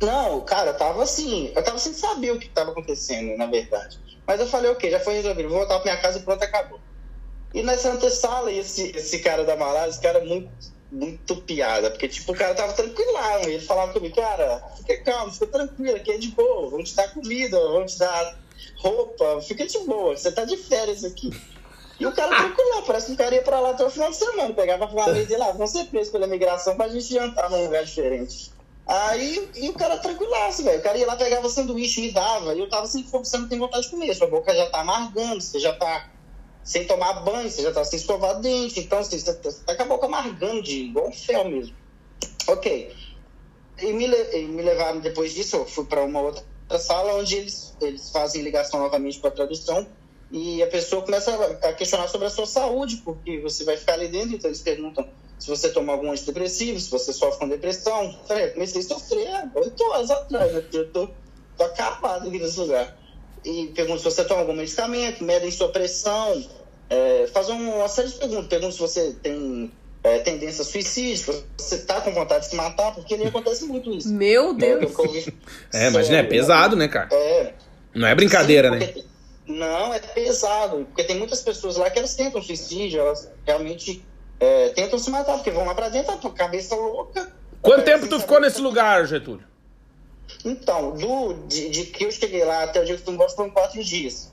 [0.00, 3.98] Não, cara, eu tava assim, eu tava sem saber o que tava acontecendo, na verdade.
[4.26, 6.80] Mas eu falei, ok, já foi resolvido, vou voltar pra minha casa e pronto, acabou.
[7.54, 10.48] E nessa antessala, esse, esse cara da Malásia, esse cara é muito,
[10.92, 15.46] muito piada, porque, tipo, o cara tava tranquilão, ele falava comigo, cara, fica calmo, fica
[15.46, 18.38] tranquilo, aqui é de boa, vamos te dar comida, vamos te dar
[18.76, 21.30] roupa, fica de boa, você tá de férias aqui.
[21.98, 24.16] E o cara tranquilão, parece que o cara ia pra lá até o final de
[24.16, 27.64] semana, pegava a família dele lá, vão ser presos pela migração pra gente jantar num
[27.64, 28.52] lugar diferente.
[28.86, 30.80] Aí, e o cara tranquilaço, velho.
[30.80, 32.54] O cara ia lá, pegava sanduíche, me dava.
[32.54, 34.12] E eu tava sem fome, você não tem vontade de comer.
[34.14, 36.11] Sua boca já tá amargando, você já tá
[36.64, 38.80] sem tomar banho, você já tá sem escovar dente.
[38.80, 39.32] Então, assim, você
[39.64, 41.74] tá com a amargando, de igual um fel mesmo.
[42.46, 42.94] Ok.
[43.80, 47.76] E me, e me levaram, depois disso, eu fui pra uma outra sala onde eles,
[47.80, 49.86] eles fazem ligação novamente pra tradução.
[50.30, 53.94] E a pessoa começa a a questionar sobre a sua saúde, porque você vai ficar
[53.94, 55.06] ali dentro, então eles perguntam
[55.38, 58.16] se você toma algum antidepressivo, se você sofre com depressão.
[58.30, 60.64] Eu comecei a sofrer há oito horas atrás, né?
[60.72, 61.08] eu tô,
[61.56, 62.96] tô acabado aqui nesse lugar.
[63.44, 66.44] E perguntam se você toma algum medicamento, medem sua pressão,
[66.88, 68.46] é, fazem uma série de perguntas.
[68.48, 69.72] Perguntam se você tem
[70.04, 73.64] é, tendência a suicídio, se você tá com vontade de se matar, porque nem acontece
[73.64, 74.08] muito isso.
[74.14, 74.98] Meu É, Deus!
[74.98, 75.34] ouvi-
[75.72, 77.08] É, imagina, é Sério, pesado, né, cara?
[77.12, 77.52] É,
[77.94, 78.94] Não é brincadeira, Sim, né?
[79.46, 80.84] Não, é pesado.
[80.86, 84.04] Porque tem muitas pessoas lá que elas tentam suicídio, elas realmente
[84.38, 87.30] é, tentam se matar, porque vão lá pra dentro, a cabeça louca.
[87.60, 89.44] Quanto É, tempo tu ficou nesse tá- lugar, Getúlio?
[90.44, 93.30] Então, do, de, de que eu cheguei lá até o dia que eu fui embora
[93.30, 94.32] foram quatro dias.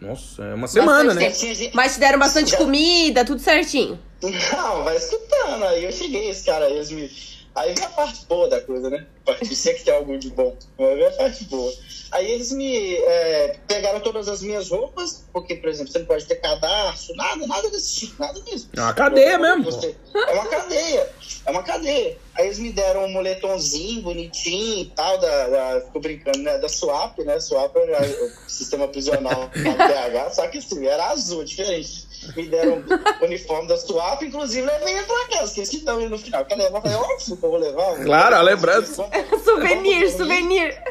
[0.00, 1.30] Nossa, é uma semana, né?
[1.30, 3.98] Tinha gente- Mas te deram bastante Já- comida, tudo certinho.
[4.22, 5.64] Não, vai escutando.
[5.64, 7.10] Aí eu cheguei, esse cara eles me...
[7.54, 9.06] aí vem a parte boa da coisa, né?
[9.54, 10.56] Sempre que tem algo de bom.
[10.78, 11.72] Mas vem a parte boa.
[12.12, 16.26] Aí eles me é, pegaram todas as minhas roupas, porque, por exemplo, você não pode
[16.26, 18.68] ter cadastro, nada, nada desse tipo, nada mesmo.
[18.76, 19.64] É uma cadeia mesmo.
[19.64, 21.10] Você- É uma cadeia,
[21.46, 22.18] é uma cadeia.
[22.34, 26.58] Aí eles me deram um moletomzinho bonitinho e tal, da, da, tô brincando, né?
[26.58, 27.38] Da Swap, né?
[27.40, 28.00] Swap é
[28.46, 32.10] o sistema prisional da PH, só que assim, era azul, diferente.
[32.36, 32.84] Me deram
[33.20, 36.44] o uniforme da Swap, inclusive levei pra casa, esqueci ele no final.
[36.44, 36.78] Quer levar?
[36.78, 38.04] Eu Falei, óbvio que eu vou levar.
[38.04, 39.02] Claro, a lembrança.
[39.44, 40.82] souvenir, souvenir.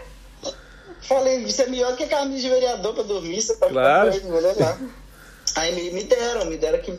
[1.02, 4.12] Falei, isso é melhor que camisa de vereador pra dormir, você tá Claro.
[4.22, 4.80] vou levar.
[5.56, 6.92] Aí me, me deram, me deram que,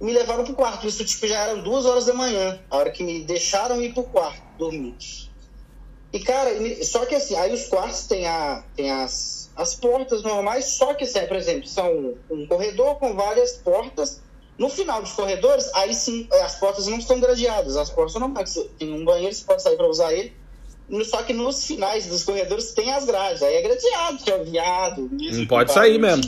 [0.00, 0.86] me levaram pro quarto.
[0.86, 4.04] Isso tipo já eram duas horas da manhã, a hora que me deixaram ir pro
[4.04, 4.94] quarto dormir.
[6.12, 6.50] E cara,
[6.84, 11.04] só que assim, aí os quartos tem, a, tem as, as portas normais, só que
[11.04, 14.20] assim, por exemplo, são um corredor com várias portas.
[14.58, 18.54] No final dos corredores, aí sim, as portas não estão gradeadas, as portas são normais.
[18.78, 20.34] Tem um banheiro, você pode sair pra usar ele.
[21.04, 24.44] Só que nos finais dos corredores tem as grades, aí é gradeado, que é o
[24.44, 25.10] viado.
[25.12, 26.24] Não pode sair mesmo.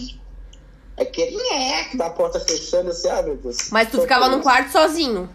[0.97, 3.71] Aquele nheco da porta fechando assim, ah, meu Deus.
[3.71, 5.29] Mas tu ficava num quarto sozinho.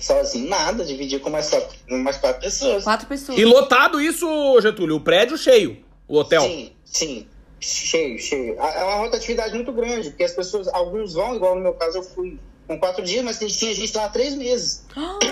[0.00, 1.50] Sozinho, nada, dividir com mais
[1.88, 2.84] mais quatro pessoas.
[2.84, 3.38] Quatro pessoas.
[3.38, 4.26] E lotado isso,
[4.60, 6.42] Getúlio, o prédio cheio, o hotel.
[6.42, 7.28] Sim, sim.
[7.60, 8.58] Cheio, cheio.
[8.58, 12.02] É uma rotatividade muito grande, porque as pessoas, alguns vão, igual no meu caso, eu
[12.02, 14.84] fui com quatro dias, mas tinha gente lá há três meses.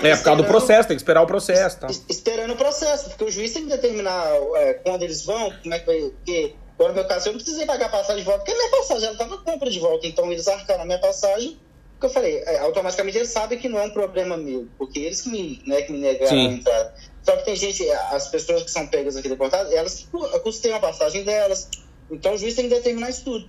[0.03, 1.87] É, por causa do processo, tem que esperar o processo, tá?
[1.87, 4.25] Es- Esperando o processo, porque o juiz tem que determinar
[4.55, 5.99] é, quando eles vão, como é que vai.
[6.11, 8.55] Porque, agora no meu caso, eu não precisei pagar a passagem de volta, porque a
[8.55, 11.59] minha passagem ela estava compra de volta, então eles arcaram a minha passagem.
[11.93, 15.21] Porque eu falei, é, automaticamente eles sabem que não é um problema meu, porque eles
[15.21, 16.47] que me, né, que me negaram Sim.
[16.47, 16.93] a entrada.
[17.23, 20.75] Só que tem gente, as pessoas que são pegas aqui deportadas, elas que cu- custeiam
[20.75, 21.69] a passagem delas.
[22.11, 23.47] Então o juiz tem que determinar isso tudo.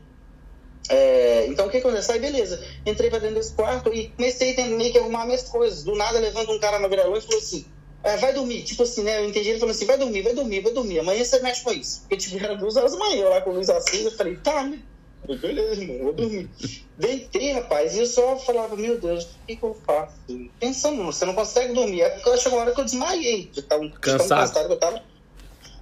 [0.88, 2.12] É, então o que acontece?
[2.12, 5.82] Aí beleza, entrei pra dentro desse quarto e comecei a meio que arrumar minhas coisas.
[5.82, 7.64] Do nada levanta um cara magrelão e falou assim:
[8.02, 8.62] é, vai dormir.
[8.64, 9.20] Tipo assim, né?
[9.20, 10.98] Eu entendi ele falando assim: vai dormir, vai dormir, vai dormir.
[10.98, 12.00] Amanhã você mexe com isso.
[12.00, 14.08] Porque tipo, era duas horas da manhã, eu lá com luz acesa.
[14.08, 14.78] Eu falei: tá, né?
[15.26, 16.50] Eu, Beleza, irmão, vou dormir.
[16.98, 20.12] Deitei, rapaz, e eu só falava: meu Deus, o que, que eu faço?
[20.60, 22.02] Pensando, você não consegue dormir.
[22.02, 23.46] É porque chegou uma hora que eu desmaiei.
[23.46, 24.52] De tão Cansado.
[24.52, 25.02] que eu tava.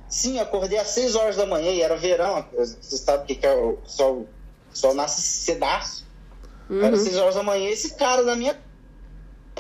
[0.09, 2.45] Sim, acordei às 6 horas da manhã e era verão.
[2.57, 4.29] Você sabe o que que é o sol,
[4.73, 6.05] sol nasce cedaço.
[6.71, 7.03] Era Uhum.
[7.03, 8.59] 6 horas da manhã esse cara na minha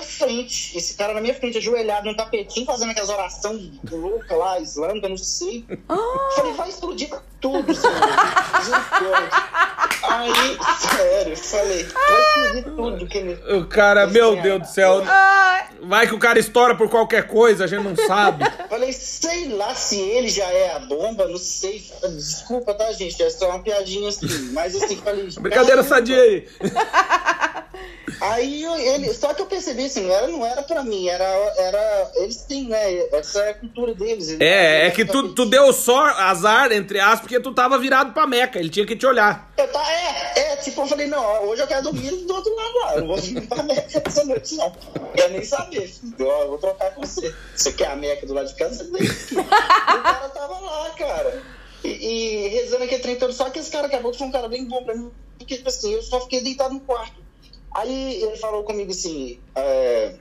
[0.01, 0.77] frente.
[0.77, 5.17] Esse cara na minha frente, ajoelhado num tapetinho, fazendo aquelas orações loucas lá, islâmica, não
[5.17, 5.65] sei.
[5.89, 5.97] Ah.
[6.37, 7.95] Falei, vai explodir tudo, senhor.
[10.05, 13.07] Aí, sério, falei, vai explodir tudo.
[13.07, 13.55] Que ele...
[13.57, 15.03] O cara, meu Deus do céu.
[15.07, 18.45] Ai, Vai que o cara estoura por qualquer coisa, a gente não sabe.
[18.71, 21.85] Falei, sei lá se ele já é a bomba, não sei.
[22.15, 23.21] Desculpa, tá, gente?
[23.21, 24.27] É só uma piadinha assim.
[24.53, 25.29] Mas assim, falei.
[25.41, 26.49] Brincadeira sadia aí.
[28.23, 31.25] Aí eu- ele, só que eu percebi assim, não era, não era pra mim, era,
[31.59, 32.13] era.
[32.17, 32.99] Eles têm, né?
[33.13, 34.29] Essa é a cultura deles.
[34.29, 38.13] Eles- É, é que tu, tu deu só azar, entre aspas, porque tu tava virado
[38.13, 38.59] pra Meca.
[38.59, 39.51] Ele tinha que te olhar.
[39.59, 42.79] Eu tá, é, é, tipo, eu falei, não, hoje eu quero dormir do outro lado
[42.79, 42.95] lá.
[42.95, 44.73] Eu não vou dormir pra Meca essa noite, não.
[45.17, 45.93] Quero nem saber.
[46.19, 47.35] Eu, eu vou trocar com você.
[47.57, 48.85] Você quer a Meca do lado de casa?
[48.85, 49.35] Você vem aqui.
[49.35, 51.43] E o cara tava lá, cara.
[51.85, 53.33] E, e rezando aquele trem todo.
[53.33, 55.11] Só que esse cara acabou que foi um cara bem bom pra mim.
[55.39, 57.21] Porque, tipo assim, eu só fiquei deitado no quarto.
[57.75, 60.15] Aí ele falou comigo assim, é,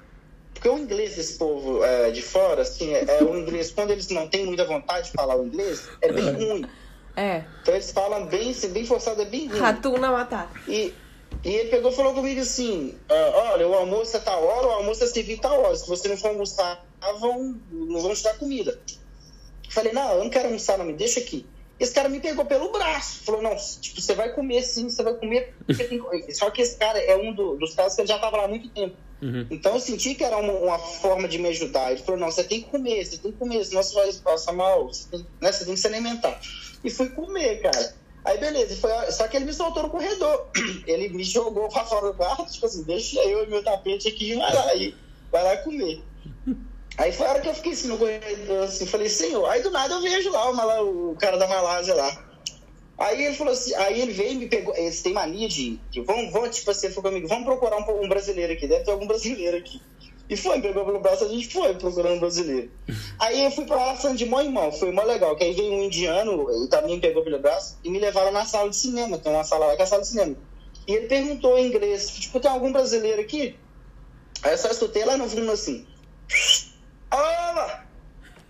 [0.53, 4.07] porque o inglês desse povo é, de fora, assim, é, é o inglês, quando eles
[4.09, 6.65] não têm muita vontade de falar o inglês, é bem ruim.
[7.15, 7.43] é.
[7.61, 9.59] Então eles falam bem, assim, bem forçado, é bem ruim.
[9.59, 10.51] Ratuna matar.
[10.67, 10.93] E,
[11.43, 14.71] e ele pegou e falou comigo assim: ah, olha, o almoço é tal hora, o
[14.71, 15.75] almoço é servido tal hora.
[15.75, 16.85] Se você não for almoçar,
[17.19, 18.79] vão, não vão te dar comida.
[19.69, 21.45] Falei, não, eu não quero almoçar, não, me deixa aqui.
[21.81, 25.15] Esse cara me pegou pelo braço, falou, não, tipo, você vai comer sim, você vai
[25.15, 25.55] comer.
[25.67, 25.99] Você tem...
[25.99, 28.43] que-" Só que esse cara é um do- dos caras que ele já estava lá
[28.45, 28.95] há muito tempo.
[29.51, 31.91] Então eu senti que era uma, uma forma de me ajudar.
[31.91, 34.51] Ele falou, não, você tem que comer, você tem que comer, senão você vai passar
[34.53, 36.39] mal, você tem, né, você tem que se alimentar.
[36.83, 37.95] E fui comer, cara.
[38.25, 40.49] Aí beleza, foi, só que ele me soltou no corredor.
[40.85, 44.33] Ele me jogou pra fora do quarto, tipo assim, deixa eu e meu tapete aqui
[44.33, 44.95] e vai lá, e
[45.31, 46.03] vai lá comer.
[47.01, 49.71] Aí foi a hora que eu fiquei assim no corredor, assim, falei, senhor, aí do
[49.71, 52.25] nada eu vejo lá o, o cara da Malásia lá.
[52.95, 56.01] Aí ele falou assim, aí ele veio e me pegou, eles têm mania de, de
[56.01, 58.91] vamos, vamos, tipo assim, ele falou comigo, vamos procurar um, um brasileiro aqui, deve ter
[58.91, 59.81] algum brasileiro aqui.
[60.29, 62.69] E foi, pegou pelo braço, a gente foi procurando um brasileiro.
[63.17, 65.73] Aí eu fui pra lá falando de em mão, foi mó legal, que aí veio
[65.73, 69.31] um indiano, ele também pegou pelo braço, e me levaram na sala de cinema, tem
[69.31, 70.35] uma sala lá que é a sala de cinema.
[70.87, 73.55] E ele perguntou em inglês, tipo, tem algum brasileiro aqui?
[74.43, 75.87] Aí eu só escutei lá no fundo assim,
[77.11, 77.85] Olá!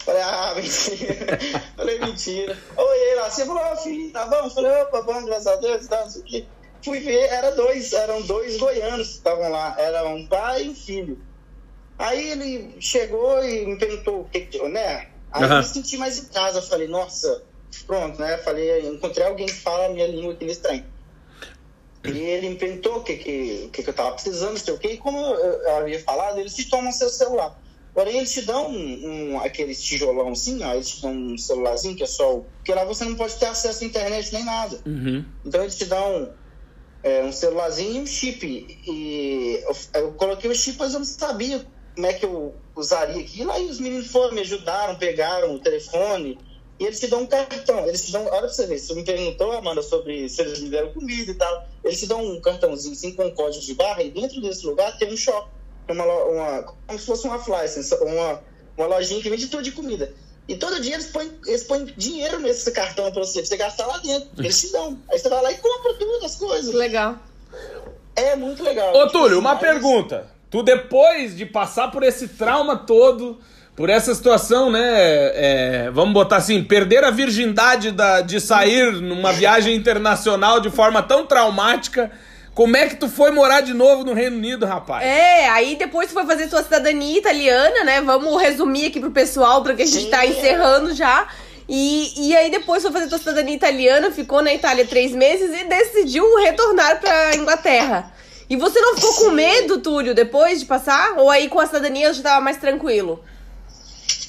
[0.05, 1.39] Falei, ah, mentira.
[1.76, 2.57] Falei, mentira.
[2.78, 4.49] Olhei lá, você falou, filho, tá bom?
[4.49, 6.47] Falei, opa, bom, graças a Deus, tá, não sei o quê.
[6.84, 10.76] Fui ver, era dois, eram dois goianos que estavam lá, era um pai e um
[10.76, 11.24] filho.
[11.97, 15.07] Aí ele chegou e me perguntou o que que, né?
[15.32, 15.55] Aí Aham.
[15.55, 17.43] eu me senti mais em casa, falei, nossa,
[17.86, 18.38] pronto, né?
[18.39, 20.84] Falei, encontrei alguém que fala a minha língua aqui nesse trem.
[22.03, 24.74] E ele me perguntou o que, que, o que, que eu tava precisando, não sei
[24.74, 27.55] o que, e como eu, eu havia falado, eles te tomam seu celular.
[27.94, 31.96] Porém, eles te dão um, um, aquele tijolão assim, ó, eles te dão um celularzinho
[31.96, 32.44] que é só o.
[32.44, 34.80] Porque lá você não pode ter acesso à internet nem nada.
[34.86, 35.26] Uhum.
[35.46, 36.34] Então eles te dão
[37.04, 38.46] é, um celularzinho e um chip.
[38.88, 43.22] E eu, eu coloquei o chip, mas eu não sabia como é que eu usaria
[43.22, 43.52] aquilo.
[43.52, 46.39] Aí os meninos foram, me ajudaram, pegaram o telefone.
[46.80, 47.86] E eles te dão um cartão.
[47.86, 48.24] Eles te dão.
[48.24, 51.36] Olha pra você ver, você me perguntou, Amanda, sobre se eles me deram comida e
[51.36, 51.68] tal.
[51.84, 54.98] Eles te dão um cartãozinho assim com um código de barra, e dentro desse lugar
[54.98, 55.61] tem um shopping.
[55.90, 58.40] Uma, uma, como se fosse uma license, uma,
[58.78, 60.12] uma lojinha que vende tudo de comida.
[60.48, 63.88] E todo dia eles põem, eles põem dinheiro nesse cartão pra você, pra você gastar
[63.88, 64.30] lá dentro.
[64.38, 64.98] Eles te dão.
[65.10, 66.74] Aí você vai lá e compra tudo, as coisas.
[66.74, 67.16] Legal.
[68.16, 68.94] É muito legal.
[68.96, 70.28] Ô, Túlio, uma Mas- pergunta.
[70.50, 73.40] Tu, depois de passar por esse trauma todo,
[73.74, 74.82] por essa situação, né?
[75.34, 81.02] é, vamos botar assim, perder a virgindade da, de sair numa viagem internacional de forma
[81.02, 82.12] tão traumática,
[82.54, 85.06] como é que tu foi morar de novo no Reino Unido, rapaz?
[85.06, 88.02] É, aí depois tu foi fazer tua cidadania italiana, né?
[88.02, 91.28] Vamos resumir aqui pro pessoal, porque a gente tá encerrando já.
[91.68, 95.64] E, e aí depois foi fazer tua cidadania italiana, ficou na Itália três meses e
[95.64, 98.12] decidiu retornar pra Inglaterra.
[98.49, 101.18] E você não ficou com medo, Túlio, depois de passar?
[101.18, 103.24] Ou aí com a cidadania já tava mais tranquilo?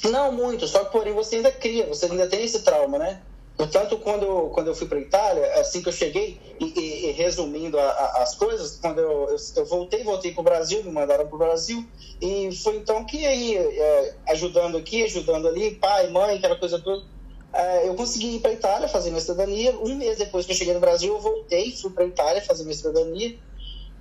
[0.09, 3.19] Não muito, só que porém você ainda cria, você ainda tem esse trauma, né?
[3.57, 7.79] Portanto, quando quando eu fui para Itália, assim que eu cheguei, e, e- e resumindo
[7.79, 11.27] a- a- as coisas, quando eu, eu, eu voltei, voltei para o Brasil, me mandaram
[11.27, 11.79] para o Brasil,
[12.21, 17.01] e foi então que aí, é, ajudando aqui, ajudando ali, pai, mãe, aquela coisa toda,
[17.55, 19.77] é, eu consegui ir para Itália fazer minha cidadania.
[19.79, 22.75] Um mês depois que eu cheguei no Brasil, eu voltei, fui para Itália fazer minha
[22.75, 23.31] cidadania,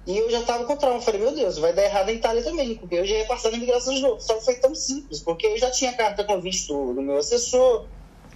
[0.06, 0.98] e eu já estava com trauma.
[0.98, 3.50] Eu falei, meu Deus, vai dar errado na Itália também, porque eu já ia passar
[3.50, 4.20] na imigração de novo.
[4.20, 7.88] Só que foi tão simples, porque eu já tinha carta com visto do meu assessor.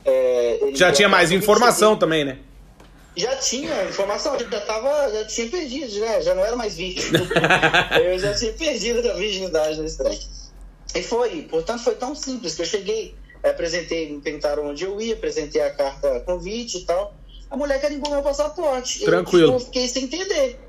[0.07, 2.39] É, Já tinha mais informação também, né?
[3.17, 6.21] Já tinha informação, já tava, já tinha perdido, né?
[6.21, 7.11] Já não era mais virgem.
[8.05, 10.19] eu já tinha perdido a virgindade nesse trem.
[10.95, 15.15] E foi, portanto, foi tão simples que eu cheguei, apresentei, me perguntaram onde eu ia,
[15.15, 17.15] apresentei a carta convite e tal.
[17.51, 19.05] A mulher carimbou meu passaporte.
[19.05, 19.55] Tranquilo.
[19.55, 20.61] Eu, tipo, fiquei sem entender.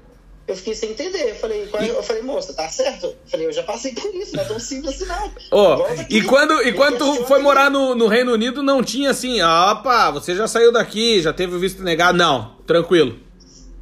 [0.47, 1.31] Eu fiquei sem entender.
[1.31, 1.89] Eu falei, é?
[1.89, 3.07] eu falei, moça, tá certo?
[3.07, 5.75] Eu falei, eu já passei por isso, não é tão simples assim não.
[5.75, 7.43] Aqui, e quando, e quando tu foi aí.
[7.43, 11.33] morar no, no Reino Unido, não tinha assim, ah, opa, você já saiu daqui, já
[11.33, 12.17] teve o visto negado.
[12.17, 13.19] Não, tranquilo.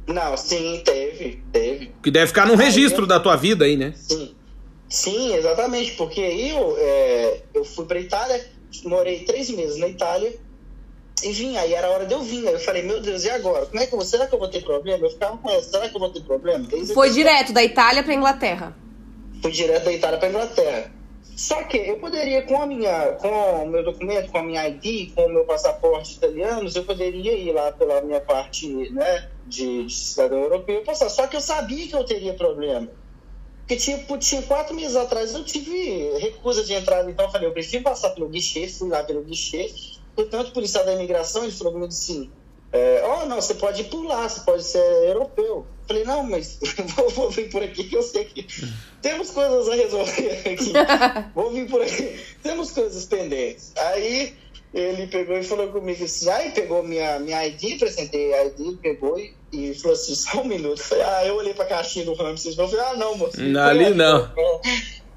[0.08, 1.92] Não, sim, teve, teve.
[2.02, 3.94] Que deve ficar num registro da tua vida aí, né?
[3.96, 4.34] Sim.
[4.88, 8.44] Sim, exatamente, porque aí eu, é, eu fui pra Itália,
[8.84, 10.32] morei três meses na Itália
[11.22, 12.46] e vim, aí era hora de eu vir.
[12.46, 13.66] Aí eu falei, meu Deus, e agora?
[13.66, 14.06] Como é que eu vou?
[14.06, 15.04] Será que eu vou ter problema?
[15.06, 16.66] Eu ficava com essa, será que eu vou ter problema?
[16.94, 18.76] Foi que- direto da Itália pra Inglaterra.
[19.42, 20.92] fui direto da Itália para Inglaterra.
[21.36, 25.12] Só que eu poderia, com a minha, com o meu documento, com a minha ID,
[25.14, 29.94] com o meu passaporte italiano, eu poderia ir lá pela minha parte, né, de, de
[29.94, 31.10] cidadão europeu, passar.
[31.10, 32.88] Só que eu sabia que eu teria problema.
[33.60, 37.52] Porque, tipo, tinha quatro meses atrás eu tive recusa de entrada, então eu falei, eu
[37.52, 39.70] prefiro passar pelo guichê, fui lá pelo guichê,
[40.16, 42.30] portanto, o policial da imigração, ele falou comigo assim,
[42.72, 45.44] é, oh, não, você pode ir por lá, você pode ser europeu.
[45.46, 46.58] Eu falei, não, mas
[46.96, 48.46] vou, vou vir por aqui que eu sei que
[49.00, 50.72] temos coisas a resolver aqui.
[51.34, 52.18] vou vir por aqui.
[52.42, 53.72] Temos coisas pendentes.
[53.76, 54.34] Aí
[54.74, 59.18] ele pegou e falou comigo assim, aí pegou minha, minha ID, apresentei a ID, pegou
[59.18, 60.80] e, e falou assim, só um minuto.
[60.80, 63.40] Eu falei, ah, eu olhei pra caixinha do Ramses, eu falei, ah, não, moço.
[63.40, 64.30] Não, ali não.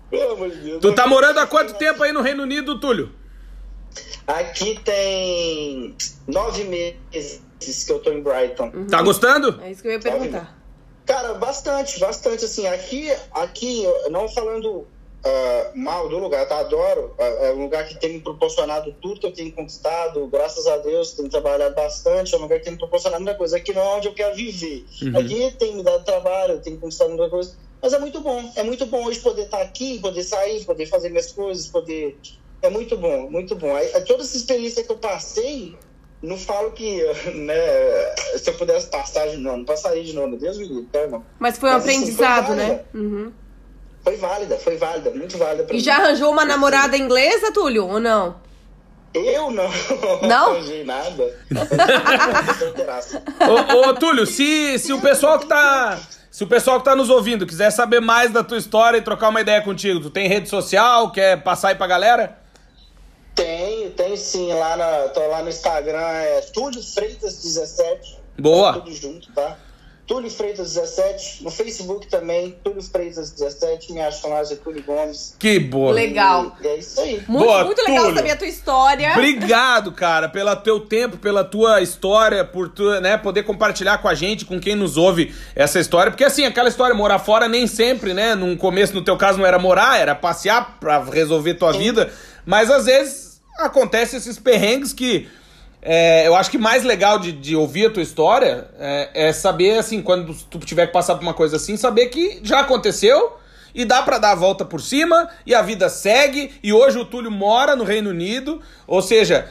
[0.09, 0.81] Pelo amor de Deus.
[0.81, 3.18] Tu tá morando há quanto tempo aí no Reino Unido, Túlio?
[4.29, 5.95] Aqui tem
[6.27, 7.41] nove meses
[7.83, 8.71] que eu tô em Brighton.
[8.87, 9.59] Tá gostando?
[9.63, 10.55] É isso que eu ia perguntar.
[11.03, 12.45] Cara, bastante, bastante.
[12.45, 14.85] Assim, aqui, aqui não falando
[15.25, 16.59] ah, mal do lugar, tá?
[16.59, 17.15] Adoro.
[17.19, 20.27] Ah, é um lugar que tem me proporcionado tudo que eu tenho conquistado.
[20.27, 22.35] Graças a Deus, tenho trabalhado bastante.
[22.35, 23.57] É um lugar que tem me proporcionado muita coisa.
[23.57, 24.85] Aqui não é onde eu quero viver.
[25.17, 27.55] Aqui tem me dado trabalho, tenho conquistado muita coisa.
[27.81, 28.51] Mas é muito bom.
[28.55, 32.15] É muito bom hoje poder estar aqui, poder sair, poder fazer minhas coisas, poder.
[32.61, 33.75] É muito bom, muito bom.
[33.75, 35.77] Aí, toda essa experiência que eu passei,
[36.21, 37.01] não falo que,
[37.35, 37.55] né,
[38.37, 41.23] se eu pudesse passar de novo, não passaria de novo, Deus me livre, tá, irmão?
[41.39, 42.81] Mas foi um Mas, assim, aprendizado, foi né?
[42.93, 43.31] Uhum.
[44.03, 45.83] Foi válida, foi válida, muito válida pra E mim.
[45.83, 48.35] já arranjou uma namorada inglesa, Túlio, ou não?
[49.13, 49.69] Eu não.
[50.27, 50.51] Não?
[50.55, 51.35] arranjei nada.
[53.47, 55.99] Ô, ô, Túlio, se, se o pessoal que tá.
[56.31, 59.29] Se o pessoal que tá nos ouvindo quiser saber mais da tua história e trocar
[59.29, 62.37] uma ideia contigo, tu tem rede social, quer passar aí pra galera?
[63.39, 68.17] Tenho, tenho sim, lá na, tô lá no Instagram, é Túlio Freitas 17.
[68.37, 68.73] Boa.
[68.73, 69.57] Tudo junto, tá?
[70.05, 75.35] Túlio Freitas 17, no Facebook também, Túlio Freitas 17, me acham lá, Getúlio Gomes.
[75.39, 75.93] Que boa.
[75.93, 76.57] Legal.
[76.61, 77.23] E é isso aí.
[77.27, 78.17] Muito, Boa, muito legal Túlio.
[78.17, 79.11] saber a tua história.
[79.13, 84.15] Obrigado, cara, pelo teu tempo, pela tua história, por tu, né, poder compartilhar com a
[84.15, 86.11] gente, com quem nos ouve essa história.
[86.11, 88.35] Porque assim, aquela história morar fora nem sempre, né?
[88.35, 92.11] Num começo, no teu caso, não era morar, era passear pra resolver tua vida.
[92.45, 93.28] Mas às vezes
[93.65, 95.27] acontece esses perrengues que
[95.81, 99.77] é, eu acho que mais legal de, de ouvir a tua história é, é saber,
[99.77, 103.37] assim, quando tu tiver que passar por uma coisa assim, saber que já aconteceu
[103.73, 106.51] e dá pra dar a volta por cima e a vida segue.
[106.61, 109.47] E hoje o Túlio mora no Reino Unido, ou seja,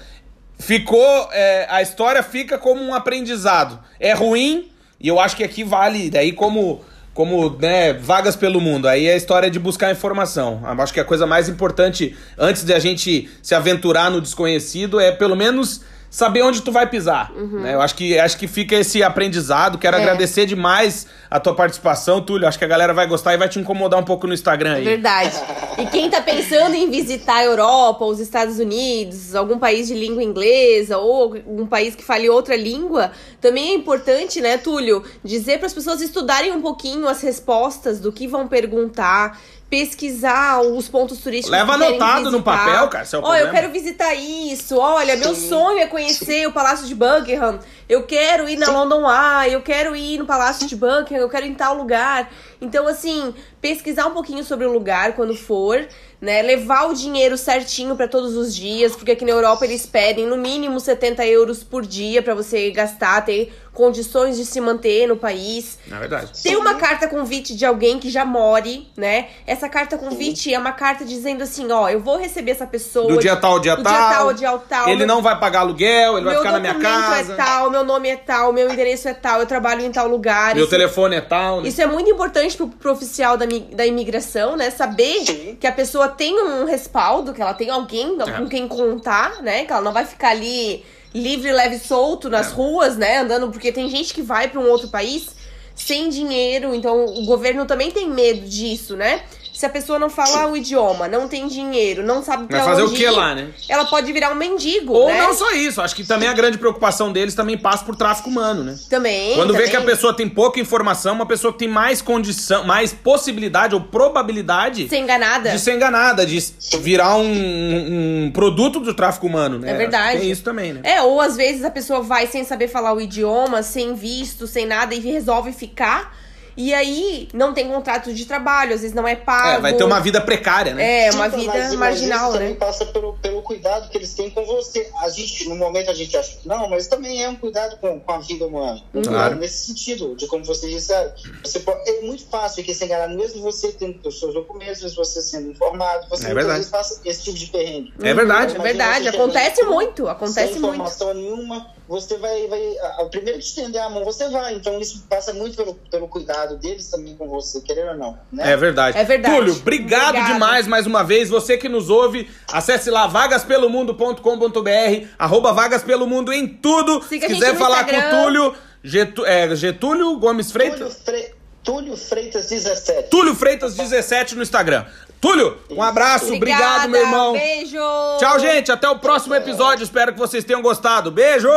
[0.59, 1.29] ficou.
[1.33, 3.79] é, a história fica como um aprendizado.
[3.99, 6.85] É ruim, e eu acho que aqui vale, daí como.
[7.19, 8.87] Como, né, vagas pelo mundo.
[8.87, 10.61] Aí é a história de buscar informação.
[10.65, 15.11] Acho que a coisa mais importante, antes de a gente se aventurar no desconhecido, é
[15.11, 15.81] pelo menos
[16.11, 17.33] saber onde tu vai pisar.
[17.35, 17.75] né?
[17.75, 19.77] Eu acho que, acho que fica esse aprendizado.
[19.79, 20.01] Quero É.
[20.01, 22.49] agradecer demais a tua participação, Túlio.
[22.49, 24.85] Acho que a galera vai gostar e vai te incomodar um pouco no Instagram aí.
[24.85, 25.33] Verdade.
[25.79, 30.23] E quem tá pensando em visitar a Europa, os Estados Unidos, algum país de língua
[30.23, 35.67] inglesa ou um país que fale outra língua, também é importante, né, Túlio, dizer para
[35.67, 39.39] as pessoas estudarem um pouquinho as respostas do que vão perguntar,
[39.71, 41.51] pesquisar os pontos turísticos.
[41.51, 43.51] Leva que anotado no papel, cara, é Ó, eu problema.
[43.51, 44.79] quero visitar isso.
[44.79, 45.49] Olha, meu Sim.
[45.51, 47.61] sonho é conhecer o Palácio de Buckingham.
[47.89, 51.45] Eu quero ir na London Eye, eu quero ir no Palácio de Buckingham, eu quero
[51.45, 52.31] ir em tal lugar.
[52.61, 55.87] Então, assim, pesquisar um pouquinho sobre o lugar quando for,
[56.21, 56.43] né?
[56.43, 60.37] Levar o dinheiro certinho pra todos os dias, porque aqui na Europa eles pedem no
[60.37, 65.79] mínimo 70 euros por dia pra você gastar, ter condições de se manter no país.
[65.87, 66.33] Na verdade.
[66.43, 69.29] Ter uma carta convite de alguém que já more, né?
[69.47, 73.19] Essa carta convite é uma carta dizendo assim, ó, eu vou receber essa pessoa Do
[73.21, 73.93] dia tal, dia do tal.
[73.93, 74.89] dia tal, dia tal.
[74.89, 77.33] Ele meu- não vai pagar aluguel, ele vai meu ficar na minha documento casa.
[77.33, 80.57] é tal, meu nome é tal, meu endereço é tal, eu trabalho em tal lugar.
[80.57, 81.61] Meu Isso- telefone é tal.
[81.63, 81.69] né?
[81.69, 84.71] Isso é muito importante pro, pro oficial da, da imigração, né?
[84.71, 85.57] Saber Sim.
[85.61, 88.33] que a pessoa tem um respaldo, que ela tem alguém É.
[88.33, 89.65] com quem contar, né?
[89.65, 90.85] Que ela não vai ficar ali
[91.15, 92.55] livre, leve e solto nas É.
[92.55, 93.19] ruas, né?
[93.19, 95.37] Andando, porque tem gente que vai pra um outro país
[95.75, 99.23] sem dinheiro, então o governo também tem medo disso, né?
[99.59, 102.83] Se a pessoa não fala o idioma, não tem dinheiro, não sabe pra Vai fazer
[102.83, 103.49] o que ir, lá, né?
[103.69, 105.21] Ela pode virar um mendigo, Ou né?
[105.21, 108.63] não só isso, acho que também a grande preocupação deles também passa por tráfico humano,
[108.63, 108.79] né?
[108.89, 109.35] Também.
[109.35, 109.71] Quando vê também.
[109.73, 113.81] que a pessoa tem pouca informação, uma pessoa que tem mais condição, mais possibilidade ou
[113.81, 115.51] probabilidade Ser enganada.
[115.51, 116.39] de ser enganada, de
[116.79, 119.73] virar um, um produto do tráfico humano, né?
[119.73, 120.21] É verdade.
[120.21, 120.83] Tem isso também, né?
[120.85, 124.67] É, ou às vezes a pessoa vai sem saber falar o idioma, sem visto, sem
[124.67, 126.17] nada, e resolve ficar.
[126.61, 129.59] E aí não tem contrato de trabalho, às vezes não é pago.
[129.59, 131.07] É, vai ter uma vida precária, né?
[131.07, 132.39] É, uma Então, vida mas- mas marginal, isso né?
[132.41, 134.91] também passa pelo, pelo cuidado que eles têm com você.
[135.01, 138.01] A gente, no momento, a gente acha que não, mas também é um cuidado com,
[138.01, 138.83] com a vida humana.
[138.93, 139.05] Um Claro.
[139.05, 142.85] cuidado Nesse sentido, de como você disse, ah, você pode, é muito fácil aqui se
[142.85, 146.59] enganar, mesmo você tendo os seus documentos, mesmo você sendo informado, você É muitas verdade.
[146.59, 147.95] vezes passa esse tipo de perrengue.
[148.03, 148.57] É verdade.
[148.57, 150.75] É verdade, acontece muito, acontece sem muito.
[150.75, 152.61] informação nenhuma, você vai, vai.
[152.79, 154.55] a- O primeiro que te estender a mão, você vai.
[154.55, 158.19] Então isso passa muito pelo, pelo cuidado deles também com você, querendo ou não.
[158.33, 158.53] Né?
[158.53, 158.99] É verdade.
[158.99, 159.35] É verdade.
[159.35, 160.33] Túlio, obrigado, Obrigado.
[160.35, 161.29] demais mais uma vez.
[161.31, 167.03] Você que nos ouve, acesse lá vagaspelomundo.com.br, arroba vagas pelo mundo em tudo.
[167.03, 168.23] Siga Se quiser falar com o Instagram.
[168.25, 171.01] Túlio, Getu- é, Getúlio Gomes Túlio, Freitas.
[171.05, 171.35] Fre...
[171.65, 173.11] Túlio Freitas 17.
[173.11, 174.87] Túlio Freitas 17 no Instagram.
[175.21, 177.33] Túlio, um abraço, obrigado, Obrigada, meu irmão.
[177.33, 177.79] Beijo.
[178.19, 178.71] Tchau, gente.
[178.71, 179.83] Até o próximo episódio.
[179.83, 181.11] Espero que vocês tenham gostado.
[181.11, 181.49] Beijo!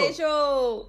[0.00, 0.86] Beijo.